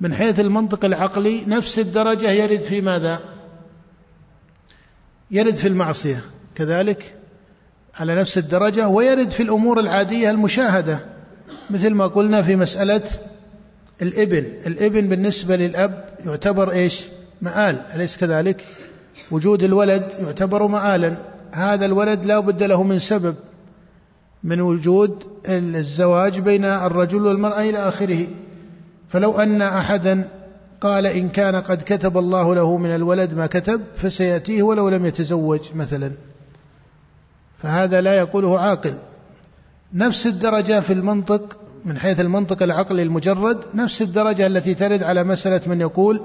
من 0.00 0.14
حيث 0.14 0.40
المنطق 0.40 0.84
العقلي 0.84 1.44
نفس 1.46 1.78
الدرجة 1.78 2.30
يرد 2.30 2.62
في 2.62 2.80
ماذا؟ 2.80 3.20
يرد 5.30 5.56
في 5.56 5.68
المعصية 5.68 6.24
كذلك 6.54 7.14
على 7.94 8.14
نفس 8.14 8.38
الدرجة 8.38 8.88
ويرد 8.88 9.30
في 9.30 9.42
الأمور 9.42 9.80
العادية 9.80 10.30
المشاهدة 10.30 11.00
مثل 11.70 11.94
ما 11.94 12.06
قلنا 12.06 12.42
في 12.42 12.56
مسألة 12.56 13.02
الإبن. 14.02 14.44
الإبن 14.66 15.08
بالنسبة 15.08 15.56
للأب 15.56 16.04
يعتبر 16.26 16.72
إيش؟ 16.72 17.04
مآل 17.42 17.82
أليس 17.94 18.16
كذلك؟ 18.16 18.64
وجود 19.30 19.62
الولد 19.62 20.12
يعتبر 20.20 20.66
مآلا. 20.66 21.16
هذا 21.52 21.86
الولد 21.86 22.24
لا 22.24 22.40
بد 22.40 22.62
له 22.62 22.82
من 22.82 22.98
سبب. 22.98 23.34
من 24.44 24.60
وجود 24.60 25.24
الزواج 25.48 26.40
بين 26.40 26.64
الرجل 26.64 27.26
والمرأة 27.26 27.60
إلى 27.60 27.78
آخره. 27.78 28.26
فلو 29.08 29.38
أن 29.38 29.62
أحدا 29.62 30.28
قال 30.80 31.06
إن 31.06 31.28
كان 31.28 31.56
قد 31.56 31.82
كتب 31.82 32.18
الله 32.18 32.54
له 32.54 32.76
من 32.76 32.94
الولد 32.94 33.34
ما 33.34 33.46
كتب 33.46 33.80
فسيأتيه 33.96 34.62
ولو 34.62 34.88
لم 34.88 35.06
يتزوج 35.06 35.60
مثلا. 35.74 36.12
فهذا 37.62 38.00
لا 38.00 38.14
يقوله 38.14 38.60
عاقل. 38.60 38.94
نفس 39.94 40.26
الدرجة 40.26 40.80
في 40.80 40.92
المنطق 40.92 41.56
من 41.84 41.98
حيث 41.98 42.20
المنطق 42.20 42.62
العقلي 42.62 43.02
المجرد 43.02 43.58
نفس 43.74 44.02
الدرجة 44.02 44.46
التي 44.46 44.74
ترد 44.74 45.02
على 45.02 45.24
مسألة 45.24 45.60
من 45.66 45.80
يقول 45.80 46.20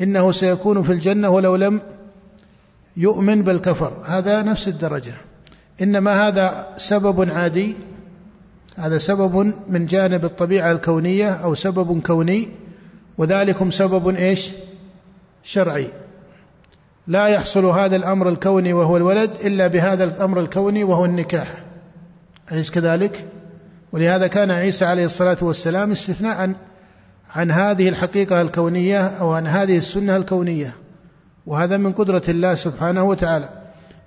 إنه 0.00 0.32
سيكون 0.32 0.82
في 0.82 0.92
الجنة 0.92 1.28
ولو 1.28 1.56
لم 1.56 1.80
يؤمن 2.96 3.42
بل 3.42 3.58
كفر 3.58 3.92
هذا 4.04 4.42
نفس 4.42 4.68
الدرجة. 4.68 5.14
إنما 5.80 6.28
هذا 6.28 6.66
سبب 6.76 7.30
عادي 7.30 7.74
هذا 8.76 8.98
سبب 8.98 9.54
من 9.68 9.86
جانب 9.86 10.24
الطبيعة 10.24 10.72
الكونية 10.72 11.30
أو 11.30 11.54
سبب 11.54 12.00
كوني 12.00 12.48
وذلكم 13.18 13.70
سبب 13.70 14.08
إيش؟ 14.08 14.50
شرعي. 15.42 15.88
لا 17.06 17.26
يحصل 17.26 17.64
هذا 17.64 17.96
الأمر 17.96 18.28
الكوني 18.28 18.72
وهو 18.72 18.96
الولد 18.96 19.30
إلا 19.44 19.66
بهذا 19.66 20.04
الأمر 20.04 20.40
الكوني 20.40 20.84
وهو 20.84 21.04
النكاح. 21.04 21.62
أليس 22.52 22.70
كذلك؟ 22.70 23.26
ولهذا 23.92 24.26
كان 24.26 24.50
عيسى 24.50 24.84
عليه 24.84 25.04
الصلاة 25.04 25.38
والسلام 25.42 25.92
استثناء 25.92 26.54
عن 27.30 27.50
هذه 27.50 27.88
الحقيقة 27.88 28.40
الكونية 28.40 29.06
أو 29.06 29.32
عن 29.32 29.46
هذه 29.46 29.76
السنة 29.76 30.16
الكونية 30.16 30.74
وهذا 31.46 31.76
من 31.76 31.92
قدرة 31.92 32.22
الله 32.28 32.54
سبحانه 32.54 33.02
وتعالى. 33.02 33.61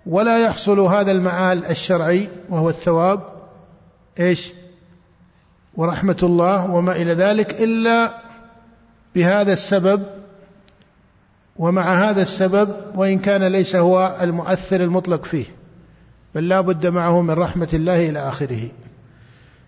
ولا 0.05 0.43
يحصل 0.43 0.79
هذا 0.79 1.11
المآل 1.11 1.65
الشرعي 1.65 2.27
وهو 2.49 2.69
الثواب 2.69 3.21
إيش؟ 4.19 4.51
ورحمة 5.75 6.17
الله 6.23 6.71
وما 6.71 6.95
إلى 6.95 7.13
ذلك 7.13 7.61
إلا 7.61 8.13
بهذا 9.15 9.53
السبب 9.53 10.03
ومع 11.57 12.09
هذا 12.09 12.21
السبب 12.21 12.75
وإن 12.95 13.19
كان 13.19 13.43
ليس 13.43 13.75
هو 13.75 14.17
المؤثر 14.21 14.81
المطلق 14.81 15.25
فيه 15.25 15.45
بل 16.35 16.47
لا 16.47 16.61
بد 16.61 16.87
معه 16.87 17.21
من 17.21 17.31
رحمة 17.31 17.69
الله 17.73 18.09
إلى 18.09 18.19
آخره. 18.19 18.69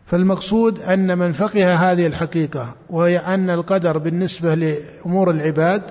فالمقصود 0.06 0.82
أن 0.82 1.18
من 1.18 1.32
فقه 1.32 1.76
هذه 1.76 2.08
الحقيقة 2.08 2.76
وهي 2.90 3.18
أن 3.18 3.50
القدر 3.50 3.98
بالنسبة 3.98 4.56
لأمور 4.56 5.32
العباد 5.32 5.82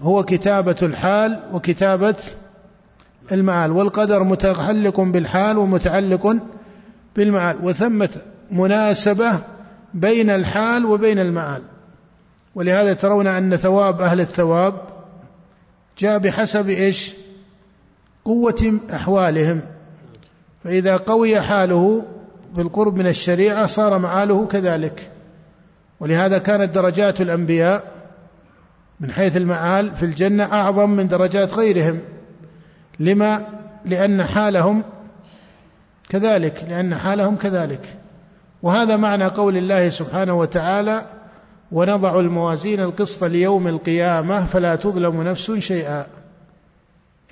هو 0.00 0.22
كتابة 0.24 0.76
الحال 0.82 1.42
وكتابة 1.52 2.16
المآل 3.32 3.72
والقدر 3.72 4.24
متعلق 4.24 5.00
بالحال 5.00 5.58
ومتعلق 5.58 6.36
بالمآل 7.16 7.56
وثمة 7.62 8.10
مناسبة 8.50 9.40
بين 9.94 10.30
الحال 10.30 10.86
وبين 10.86 11.18
المآل 11.18 11.62
ولهذا 12.54 12.92
ترون 12.92 13.26
أن 13.26 13.56
ثواب 13.56 14.00
أهل 14.00 14.20
الثواب 14.20 14.74
جاء 15.98 16.18
بحسب 16.18 16.68
إيش؟ 16.68 17.14
قوة 18.24 18.78
أحوالهم. 18.94 19.60
فإذا 20.64 20.96
قوي 20.96 21.40
حاله 21.40 22.06
بالقرب 22.54 22.96
من 22.96 23.06
الشريعة 23.06 23.66
صار 23.66 23.98
مآله 23.98 24.46
كذلك. 24.46 25.10
ولهذا 26.00 26.38
كانت 26.38 26.74
درجات 26.74 27.20
الأنبياء 27.20 27.84
من 29.00 29.10
حيث 29.12 29.36
المآل 29.36 29.96
في 29.96 30.02
الجنة 30.02 30.44
أعظم 30.44 30.90
من 30.90 31.08
درجات 31.08 31.54
غيرهم. 31.54 32.00
لما؟ 33.00 33.46
لأن 33.84 34.24
حالهم 34.24 34.82
كذلك 36.08 36.64
لأن 36.68 36.94
حالهم 36.94 37.36
كذلك. 37.36 37.98
وهذا 38.62 38.96
معنى 38.96 39.24
قول 39.24 39.56
الله 39.56 39.88
سبحانه 39.88 40.34
وتعالى 40.34 41.06
ونضع 41.72 42.20
الموازين 42.20 42.80
القسط 42.80 43.24
ليوم 43.24 43.68
القيامة 43.68 44.46
فلا 44.46 44.76
تظلم 44.76 45.22
نفس 45.22 45.50
شيئا. 45.50 46.06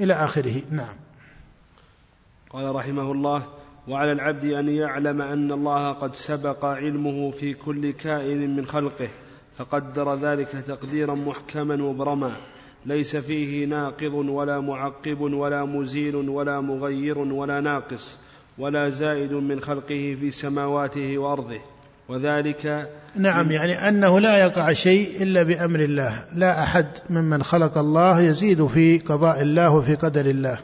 إلى 0.01 0.15
آخره. 0.15 0.63
نعم. 0.71 0.95
قال 2.51 2.75
رحمه 2.75 3.13
الله 3.13 3.43
وعلى 3.89 4.13
العبد 4.13 4.45
أن 4.45 4.69
يعلم 4.69 5.23
أن 5.23 5.53
الله 5.53 5.93
قد 5.93 6.15
سبق 6.15 6.65
علمه 6.65 7.31
في 7.31 7.55
كل 7.55 7.91
كائن 7.91 8.57
من 8.57 8.67
خلقه 8.67 9.09
فقدر 9.57 10.15
ذلك 10.15 10.49
تقديرا 10.49 11.15
محكما 11.15 11.77
مبرما 11.77 12.33
ليس 12.87 13.17
فيه 13.17 13.67
ناقض 13.67 14.15
ولا 14.15 14.61
معقب 14.61 15.21
ولا 15.21 15.65
مزيل 15.65 16.17
ولا 16.17 16.61
مغير 16.61 17.19
ولا 17.19 17.61
ناقص 17.61 18.19
ولا 18.59 18.89
زائد 18.89 19.33
من 19.33 19.61
خلقه 19.61 20.17
في 20.21 20.31
سماواته 20.31 21.19
وأرضه. 21.19 21.61
وذلك 22.09 22.91
نعم 23.17 23.51
يعني 23.51 23.89
أنه 23.89 24.21
لا 24.21 24.39
يقع 24.39 24.73
شيء 24.73 25.23
إلا 25.23 25.43
بأمر 25.43 25.81
الله. 25.81 26.25
لا 26.35 26.63
أحد 26.63 26.87
ممن 27.11 27.43
خلق 27.43 27.79
الله 27.79 28.21
يزيد 28.21 28.67
في 28.67 28.99
قضاء 28.99 29.43
الله 29.43 29.71
وفي 29.71 29.95
قدر 29.95 30.27
الله. 30.27 30.59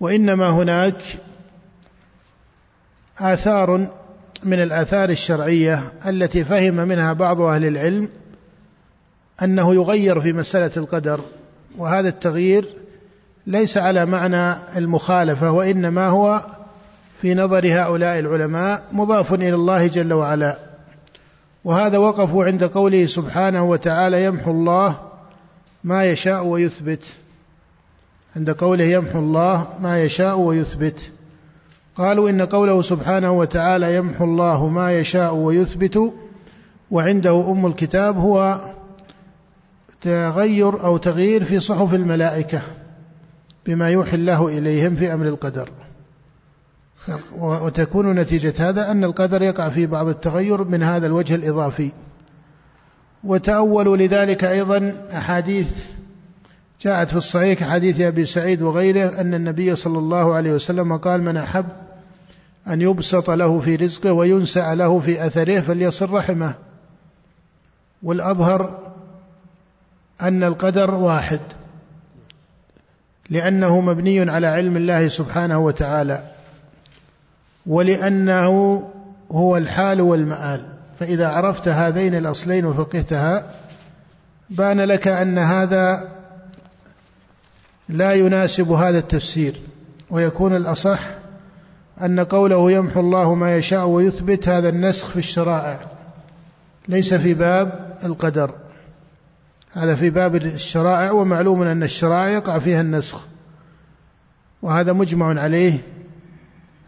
وإنما 0.00 0.50
هناك 0.50 1.02
آثار 3.18 3.90
من 4.44 4.62
الآثار 4.62 5.10
الشرعية 5.10 5.92
التي 6.06 6.44
فهم 6.44 6.74
منها 6.74 7.12
بعض 7.12 7.40
أهل 7.40 7.64
العلم 7.64 8.08
أنه 9.42 9.74
يغير 9.74 10.20
في 10.20 10.32
مسألة 10.32 10.70
القدر 10.76 11.20
وهذا 11.78 12.08
التغيير 12.08 12.68
ليس 13.46 13.78
على 13.78 14.06
معنى 14.06 14.56
المخالفة 14.76 15.50
وإنما 15.50 16.08
هو 16.08 16.46
في 17.22 17.34
نظر 17.34 17.66
هؤلاء 17.66 18.18
العلماء 18.18 18.82
مضاف 18.92 19.34
إلى 19.34 19.54
الله 19.54 19.86
جل 19.86 20.12
وعلا. 20.12 20.58
وهذا 21.64 21.98
وقفوا 21.98 22.44
عند 22.44 22.64
قوله 22.64 23.06
سبحانه 23.06 23.64
وتعالى 23.64 24.24
يمحو 24.24 24.50
الله 24.50 24.96
ما 25.84 26.04
يشاء 26.04 26.44
ويثبت. 26.44 27.04
عند 28.36 28.50
قوله 28.50 28.84
يمحو 28.84 29.18
الله 29.18 29.66
ما 29.80 30.02
يشاء 30.02 30.38
ويثبت. 30.38 31.10
قالوا 31.96 32.30
إن 32.30 32.42
قوله 32.42 32.82
سبحانه 32.82 33.32
وتعالى 33.32 33.96
يمحو 33.96 34.24
الله 34.24 34.68
ما 34.68 34.98
يشاء 34.98 35.34
ويثبت 35.34 36.14
وعنده 36.90 37.50
أم 37.50 37.66
الكتاب 37.66 38.16
هو 38.16 38.60
تغير 40.04 40.84
أو 40.84 40.96
تغيير 40.96 41.44
في 41.44 41.60
صحف 41.60 41.94
الملائكة 41.94 42.62
بما 43.66 43.90
يوحي 43.90 44.16
الله 44.16 44.48
إليهم 44.48 44.96
في 44.96 45.14
أمر 45.14 45.26
القدر. 45.26 45.68
وتكون 47.38 48.12
نتيجة 48.12 48.54
هذا 48.58 48.90
أن 48.90 49.04
القدر 49.04 49.42
يقع 49.42 49.68
في 49.68 49.86
بعض 49.86 50.08
التغير 50.08 50.64
من 50.64 50.82
هذا 50.82 51.06
الوجه 51.06 51.34
الإضافي. 51.34 51.90
وتاولوا 53.24 53.96
لذلك 53.96 54.44
أيضا 54.44 55.06
أحاديث 55.12 55.86
جاءت 56.80 57.10
في 57.10 57.16
الصحيح 57.16 57.64
حديث 57.64 58.00
أبي 58.00 58.24
سعيد 58.24 58.62
وغيره 58.62 59.20
أن 59.20 59.34
النبي 59.34 59.74
صلى 59.74 59.98
الله 59.98 60.34
عليه 60.34 60.52
وسلم 60.52 60.96
قال 60.96 61.22
من 61.22 61.36
أحب 61.36 61.66
أن 62.68 62.80
يبسط 62.80 63.30
له 63.30 63.60
في 63.60 63.76
رزقه 63.76 64.12
وينسأ 64.12 64.74
له 64.74 65.00
في 65.00 65.26
أثره 65.26 65.60
فليصل 65.60 66.10
رحمه. 66.10 66.54
والأظهر 68.02 68.83
أن 70.22 70.44
القدر 70.44 70.94
واحد 70.94 71.40
لأنه 73.30 73.80
مبني 73.80 74.30
على 74.30 74.46
علم 74.46 74.76
الله 74.76 75.08
سبحانه 75.08 75.58
وتعالى 75.58 76.22
ولأنه 77.66 78.82
هو 79.30 79.56
الحال 79.56 80.00
والمآل. 80.00 80.74
فإذا 81.00 81.28
عرفت 81.28 81.68
هذين 81.68 82.14
الأصلين 82.14 82.64
وفقهتها 82.64 83.50
بان 84.50 84.80
لك 84.80 85.08
أن 85.08 85.38
هذا 85.38 86.08
لا 87.88 88.12
يناسب 88.12 88.70
هذا 88.70 88.98
التفسير 88.98 89.60
ويكون 90.10 90.56
الأصح 90.56 91.00
أن 92.00 92.20
قوله 92.20 92.72
يمحو 92.72 93.00
الله 93.00 93.34
ما 93.34 93.56
يشاء 93.56 93.86
ويثبت 93.86 94.48
هذا 94.48 94.68
النسخ 94.68 95.08
في 95.08 95.16
الشرائع 95.16 95.80
ليس 96.88 97.14
في 97.14 97.34
باب 97.34 97.98
القدر. 98.04 98.63
هذا 99.74 99.94
في 99.94 100.10
باب 100.10 100.34
الشرائع 100.34 101.12
ومعلوم 101.12 101.62
أن 101.62 101.82
الشرائع 101.82 102.28
يقع 102.28 102.58
فيها 102.58 102.80
النسخ. 102.80 103.26
وهذا 104.62 104.92
مجمع 104.92 105.40
عليه 105.40 105.78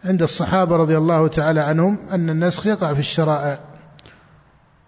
عند 0.03 0.21
الصحابة 0.21 0.75
رضي 0.75 0.97
الله 0.97 1.27
تعالى 1.27 1.59
عنهم 1.59 1.97
أن 2.11 2.29
النسخ 2.29 2.67
يقع 2.67 2.93
في 2.93 2.99
الشرائع. 2.99 3.59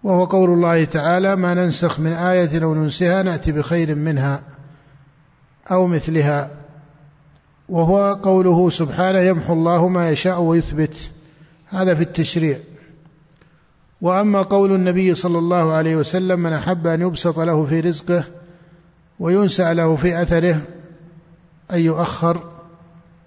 وهو 0.02 0.24
قول 0.24 0.50
الله 0.50 0.84
تعالى 0.84 1.36
ما 1.36 1.54
ننسخ 1.54 2.00
من 2.00 2.12
آية 2.12 2.64
أو 2.64 2.74
ننسها 2.74 3.22
نأتي 3.22 3.52
بخير 3.52 3.94
منها 3.94 4.42
أو 5.70 5.86
مثلها. 5.86 6.50
وهو 7.68 8.12
قوله 8.22 8.70
سبحانه 8.70 9.18
يمحو 9.18 9.52
الله 9.52 9.88
ما 9.88 10.10
يشاء 10.10 10.40
ويثبت. 10.40 11.12
هذا 11.66 11.94
في 11.94 12.02
التشريع. 12.02 12.58
وأما 14.02 14.42
قول 14.42 14.74
النبي 14.74 15.14
صلى 15.14 15.38
الله 15.38 15.72
عليه 15.72 15.96
وسلم 15.96 16.40
من 16.40 16.52
أحب 16.52 16.86
أن 16.86 17.00
يبسط 17.00 17.38
له 17.38 17.64
في 17.64 17.80
رزقه 17.80 18.24
وينسى 19.20 19.74
له 19.74 19.96
في 19.96 20.22
أثره 20.22 20.60
ان 21.72 21.80
يؤخر 21.80 22.50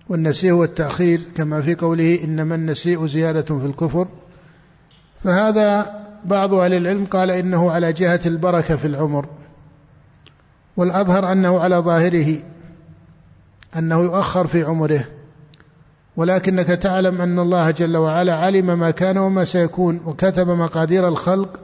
والنسيء 0.10 0.52
هو 0.52 0.64
التاخير 0.64 1.22
كما 1.36 1.62
في 1.62 1.76
قوله 1.76 2.24
إنما 2.24 2.56
النسيء 2.56 3.06
زيادة 3.06 3.60
في 3.60 3.66
الكفر 3.66 4.08
فهذا 5.24 6.00
بعض 6.26 6.54
أهل 6.54 6.74
العلم 6.74 7.06
قال 7.06 7.32
إنه 7.32 7.72
على 7.72 7.94
جهة 7.94 8.20
البركة 8.26 8.76
في 8.76 8.88
العمر 8.88 9.26
والأظهر 10.78 11.32
أنه 11.32 11.60
على 11.60 11.76
ظاهره 11.76 12.38
أنه 13.78 14.00
يؤخر 14.00 14.48
في 14.48 14.64
عمره. 14.64 15.06
ولكنك 16.18 16.68
تعلم 16.68 17.22
أن 17.22 17.40
الله 17.40 17.72
جل 17.72 17.98
وعلا 17.98 18.36
علم 18.36 18.80
ما 18.80 18.92
كان 18.92 19.18
وما 19.18 19.44
سيكون 19.44 20.02
وكتب 20.06 20.48
مقادير 20.48 21.08
الخلق 21.08 21.60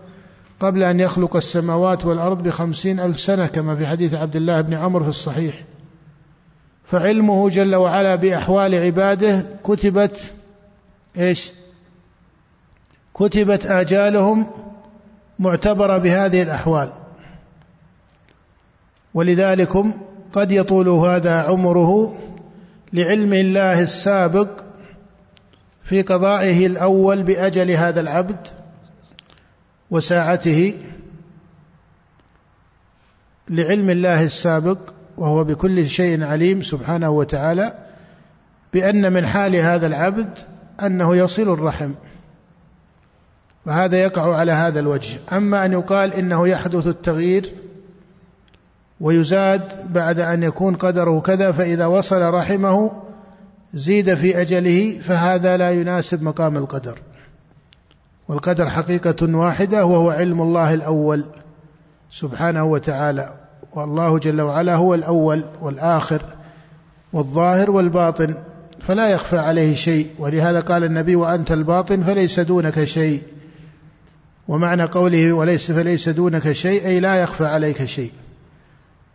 قبل 0.60 0.84
أن 0.84 1.00
يخلق 1.00 1.36
السماوات 1.36 2.06
والأرض 2.06 2.44
بخمسين 2.44 3.00
ألف 3.00 3.20
سنة 3.20 3.48
كما 3.48 3.76
في 3.76 3.88
حديث 3.88 4.14
عبد 4.14 4.36
الله 4.36 4.62
بن 4.62 4.74
عمر 4.74 5.04
في 5.04 5.10
الصحيح. 5.10 5.64
فعلمه 6.86 7.50
جل 7.50 7.76
وعلا 7.76 8.16
بأحوال 8.16 8.76
عباده 8.76 9.46
كتبت 9.64 10.34
إيش؟ 11.18 11.52
كتبت 13.14 13.66
آجالهم 13.66 14.48
معتبرة 15.40 15.98
بهذه 15.98 16.42
الأحوال. 16.42 16.94
ولذلكم 19.14 19.94
قد 20.34 20.52
يطول 20.52 20.90
هذا 20.90 21.42
عمره 21.42 22.16
لعلم 22.94 23.34
الله 23.34 23.82
السابق 23.82 24.50
في 25.84 26.02
قضائه 26.02 26.68
الأول 26.68 27.24
بأجل 27.24 27.72
هذا 27.72 28.02
العبد 28.02 28.48
وساعته 29.92 30.78
لعلم 33.50 33.90
الله 33.90 34.24
السابق 34.24 34.78
وهو 35.18 35.44
بكل 35.44 35.88
شيء 35.88 36.24
عليم 36.24 36.62
سبحانه 36.62 37.10
وتعالى 37.10 37.78
بأن 38.74 39.14
من 39.14 39.28
حال 39.28 39.56
هذا 39.56 39.88
العبد 39.88 40.38
أنه 40.84 41.16
يصل 41.16 41.54
الرحم 41.54 41.94
وهذا 43.66 44.02
يقع 44.02 44.38
على 44.38 44.52
هذا 44.52 44.80
الوجه. 44.80 45.20
أما 45.32 45.66
أن 45.66 45.72
يقال 45.72 46.14
إنه 46.14 46.48
يحدث 46.48 46.88
التغيير 46.88 47.54
ويزاد 49.02 49.94
بعد 49.94 50.20
أن 50.20 50.44
يكون 50.44 50.76
قدره 50.76 51.20
كذا 51.20 51.52
فإذا 51.52 51.86
وصل 51.86 52.22
رحمه 52.22 52.92
زيد 53.74 54.14
في 54.14 54.42
أجله 54.42 55.00
فهذا 55.00 55.58
لا 55.58 55.72
يناسب 55.72 56.24
مقام 56.24 56.58
القدر. 56.58 57.00
والقدر 58.28 58.70
حقيقة 58.70 59.36
واحدة 59.36 59.86
وهو 59.86 60.10
علم 60.10 60.42
الله 60.42 60.74
الأول 60.74 61.26
سبحانه 62.12 62.64
وتعالى. 62.64 63.34
والله 63.74 64.20
جل 64.20 64.42
وعلا 64.42 64.76
هو 64.76 64.94
الأول 64.94 65.44
والآخر 65.62 66.22
والظاهر 67.14 67.72
والباطن 67.72 68.36
فلا 68.80 69.10
يخفى 69.10 69.38
عليه 69.38 69.74
شيء. 69.74 70.08
ولهذا 70.20 70.60
قال 70.60 70.84
النبي 70.84 71.16
وأنت 71.16 71.52
الباطن 71.52 72.04
فليس 72.04 72.40
دونك 72.40 72.84
شيء. 72.84 73.22
ومعنى 74.48 74.84
قوله 74.84 75.34
وليس 75.34 75.72
فليس 75.72 76.10
دونك 76.10 76.52
شيء 76.52 76.86
أي 76.86 77.00
لا 77.00 77.16
يخفى 77.16 77.46
عليك 77.46 77.86
شيء. 77.86 78.12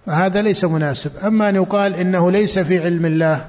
فهذا 0.07 0.43
ليس 0.43 0.65
مناسب. 0.65 1.11
أما 1.27 1.49
أن 1.49 1.55
يقال 1.55 1.95
إنه 1.95 2.31
ليس 2.31 2.59
في 2.59 2.79
علم 2.79 3.07
الله 3.07 3.45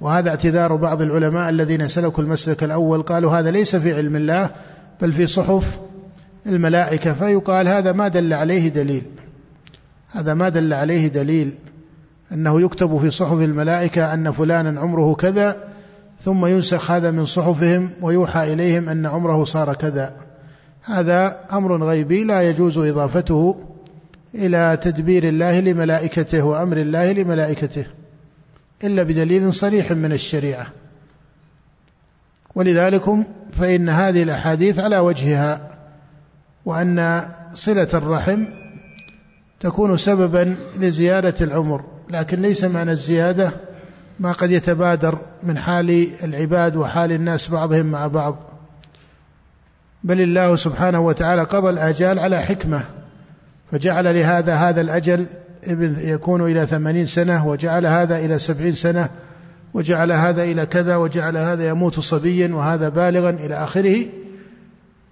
وهذا 0.00 0.28
اعتذار 0.30 0.76
بعض 0.76 1.02
العلماء 1.02 1.48
الذين 1.48 1.88
سلكوا 1.88 2.24
المسلك 2.24 2.64
الأول 2.64 3.02
قالوا 3.02 3.38
هذا 3.38 3.50
ليس 3.50 3.76
في 3.76 3.92
علم 3.92 4.16
الله 4.16 4.50
بل 5.02 5.12
في 5.12 5.26
صحف 5.26 5.78
الملائكة. 6.46 7.12
فيقال 7.12 7.68
هذا 7.68 7.92
ما 7.92 8.08
دل 8.08 8.32
عليه 8.32 8.68
دليل. 8.68 9.02
هذا 10.10 10.34
ما 10.34 10.48
دل 10.48 10.72
عليه 10.72 11.08
دليل 11.08 11.54
أنه 12.32 12.60
يكتب 12.60 12.98
في 12.98 13.10
صحف 13.10 13.38
الملائكة 13.38 14.14
أن 14.14 14.30
فلانا 14.30 14.80
عمره 14.80 15.14
كذا 15.14 15.56
ثم 16.20 16.46
ينسخ 16.46 16.90
هذا 16.90 17.10
من 17.10 17.24
صحفهم 17.24 17.90
ويوحى 18.02 18.52
إليهم 18.52 18.88
أن 18.88 19.06
عمره 19.06 19.44
صار 19.44 19.74
كذا. 19.74 20.12
هذا 20.82 21.40
أمر 21.52 21.84
غيبي 21.84 22.24
لا 22.24 22.42
يجوز 22.42 22.78
إضافته 22.78 23.56
إلى 24.34 24.78
تدبير 24.82 25.28
الله 25.28 25.60
لملائكته 25.60 26.42
وأمر 26.42 26.76
الله 26.76 27.12
لملائكته 27.12 27.86
إلا 28.84 29.02
بدليل 29.02 29.52
صريح 29.52 29.92
من 29.92 30.12
الشريعة. 30.12 30.66
ولذلك 32.54 33.04
فإن 33.52 33.88
هذه 33.88 34.22
الأحاديث 34.22 34.78
على 34.78 34.98
وجهها 34.98 35.70
وأن 36.64 37.28
صلة 37.52 37.88
الرحم 37.94 38.44
تكون 39.60 39.96
سببا 39.96 40.56
لزيادة 40.76 41.34
العمر 41.40 41.84
لكن 42.10 42.42
ليس 42.42 42.64
معنى 42.64 42.90
الزيادة 42.90 43.52
ما 44.20 44.32
قد 44.32 44.50
يتبادر 44.50 45.18
من 45.42 45.58
حال 45.58 46.08
العباد 46.24 46.76
وحال 46.76 47.12
الناس 47.12 47.48
بعضهم 47.48 47.86
مع 47.86 48.06
بعض. 48.06 48.36
بل 50.04 50.20
الله 50.20 50.56
سبحانه 50.56 51.00
وتعالى 51.00 51.42
قضى 51.42 51.70
الآجال 51.70 52.18
على 52.18 52.42
حكمة 52.42 52.84
فجعل 53.74 54.14
لهذا 54.14 54.54
هذا 54.54 54.80
الأجل 54.80 55.26
يكون 55.98 56.42
إلى 56.42 56.66
ثمانين 56.66 57.06
سنة 57.06 57.46
وجعل 57.46 57.86
هذا 57.86 58.18
إلى 58.18 58.38
سبعين 58.38 58.72
سنة 58.72 59.08
وجعل 59.74 60.12
هذا 60.12 60.42
إلى 60.42 60.66
كذا 60.66 60.96
وجعل 60.96 61.36
هذا 61.36 61.68
يموت 61.68 62.00
صبيا 62.00 62.54
وهذا 62.54 62.88
بالغا 62.88 63.30
إلى 63.30 63.54
آخره. 63.54 64.06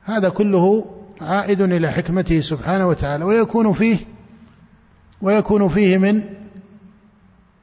هذا 0.02 0.28
كله 0.28 0.84
عائد 1.20 1.60
إلى 1.60 1.92
حكمته 1.92 2.40
سبحانه 2.40 2.88
وتعالى 2.88 3.24
ويكون 3.24 3.72
فيه 3.72 3.96
ويكون 5.22 5.68
فيه 5.68 5.98
من 5.98 6.22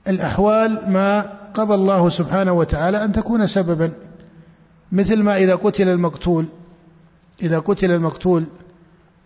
الأحوال 0.07 0.91
ما 0.91 1.21
قضى 1.53 1.73
الله 1.73 2.09
سبحانه 2.09 2.51
وتعالى 2.51 3.05
أن 3.05 3.11
تكون 3.11 3.47
سببا. 3.47 3.91
مثل 4.91 5.23
ما 5.23 5.37
إذا 5.37 5.55
قتل 5.55 5.89
المقتول 5.89 6.45
إذا 7.41 7.59
قتل 7.59 7.91
المقتول 7.91 8.45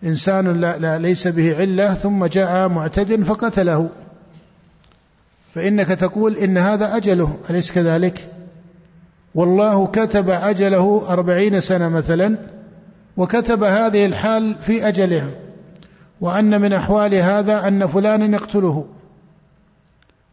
إنسان 0.04 0.60
لا, 0.60 0.78
لا 0.78 0.98
ليس 0.98 1.28
به 1.28 1.56
علة 1.56 1.94
ثم 1.94 2.26
جاء 2.26 2.68
معتد 2.68 3.22
فقتله. 3.22 3.88
فإنك 5.54 5.86
تقول 5.86 6.36
إن 6.36 6.58
هذا 6.58 6.96
أجله 6.96 7.36
أليس 7.50 7.72
كذلك؟ 7.72 8.28
والله 9.34 9.86
كتب 9.86 10.30
أجله 10.30 11.04
أربعين 11.08 11.60
سنة 11.60 11.88
مثلا 11.88 12.36
وكتب 13.16 13.62
هذه 13.62 14.06
الحال 14.06 14.56
في 14.60 14.88
أجله 14.88 15.30
وأن 16.20 16.60
من 16.60 16.72
أحوال 16.72 17.14
هذا 17.14 17.68
أن 17.68 17.86
فلانا 17.86 18.36
يقتله. 18.36 18.86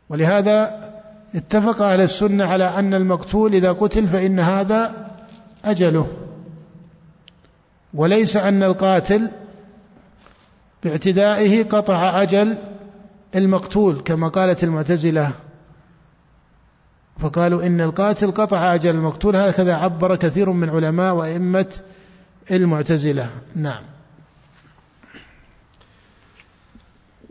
ولهذا 0.09 0.91
اتفق 1.35 1.81
أهل 1.81 2.01
السنة 2.01 2.45
على 2.45 2.63
أن 2.63 2.93
المقتول 2.93 3.53
إذا 3.55 3.71
قتل 3.71 4.07
فإن 4.07 4.39
هذا 4.39 5.07
أجله. 5.65 6.07
وليس 7.93 8.37
أن 8.37 8.63
القاتل 8.63 9.31
باعتدائه 10.83 11.63
قطع 11.63 12.21
أجل 12.21 12.57
المقتول 13.35 13.99
كما 13.99 14.27
قالت 14.27 14.63
المعتزلة. 14.63 15.31
فقالوا 17.19 17.65
إن 17.65 17.81
القاتل 17.81 18.31
قطع 18.31 18.75
أجل 18.75 18.89
المقتول 18.89 19.35
هكذا 19.35 19.73
عبر 19.73 20.15
كثير 20.15 20.49
من 20.49 20.69
علماء 20.69 21.13
وأئمة 21.13 21.75
المعتزلة. 22.51 23.29
نعم. 23.55 23.83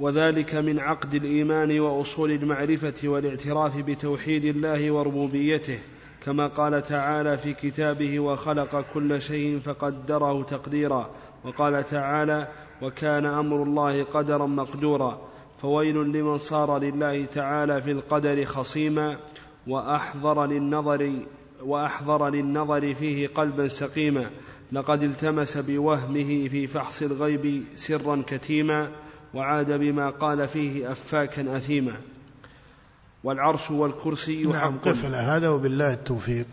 وذلك 0.00 0.54
من 0.54 0.78
عقد 0.78 1.14
الإيمان 1.14 1.80
وأصول 1.80 2.30
المعرفة 2.30 3.08
والاعتراف 3.08 3.76
بتوحيد 3.76 4.44
الله 4.44 4.90
وربوبيته 4.90 5.78
كما 6.24 6.46
قال 6.46 6.82
تعالى 6.82 7.38
في 7.38 7.54
كتابه 7.54 8.20
وخلق 8.20 8.84
كل 8.94 9.22
شيء 9.22 9.60
فقدره 9.64 10.42
تقديرا 10.42 11.10
وقال 11.44 11.84
تعالى 11.84 12.48
وكان 12.82 13.26
أمر 13.26 13.62
الله 13.62 14.02
قدرا 14.02 14.46
مقدورا 14.46 15.20
فويل 15.62 15.96
لمن 15.96 16.38
صار 16.38 16.78
لله 16.78 17.24
تعالى 17.24 17.82
في 17.82 17.90
القدر 17.90 18.44
خصيما 18.44 19.16
وأحضر 19.66 20.46
للنظر 20.46 21.12
وأحضر 21.62 22.28
للنظر 22.28 22.94
فيه 22.94 23.28
قلبا 23.28 23.68
سقيما. 23.68 24.30
لقد 24.72 25.02
التمس 25.02 25.56
بوهمه 25.56 26.48
في 26.48 26.66
فحص 26.66 27.02
الغيب 27.02 27.64
سرا 27.76 28.22
كتيما 28.26 28.88
وعاد 29.34 29.72
بما 29.72 30.10
قال 30.10 30.48
فيه 30.48 30.92
أفاكا 30.92 31.56
أثيما. 31.56 31.96
والعرش 33.24 33.70
والكرسي 33.70 34.42
نعم 34.42 34.78
قف 34.78 35.04
على 35.04 35.16
هذا 35.16 35.48
وبالله 35.48 35.92
التوفيق. 35.92 36.46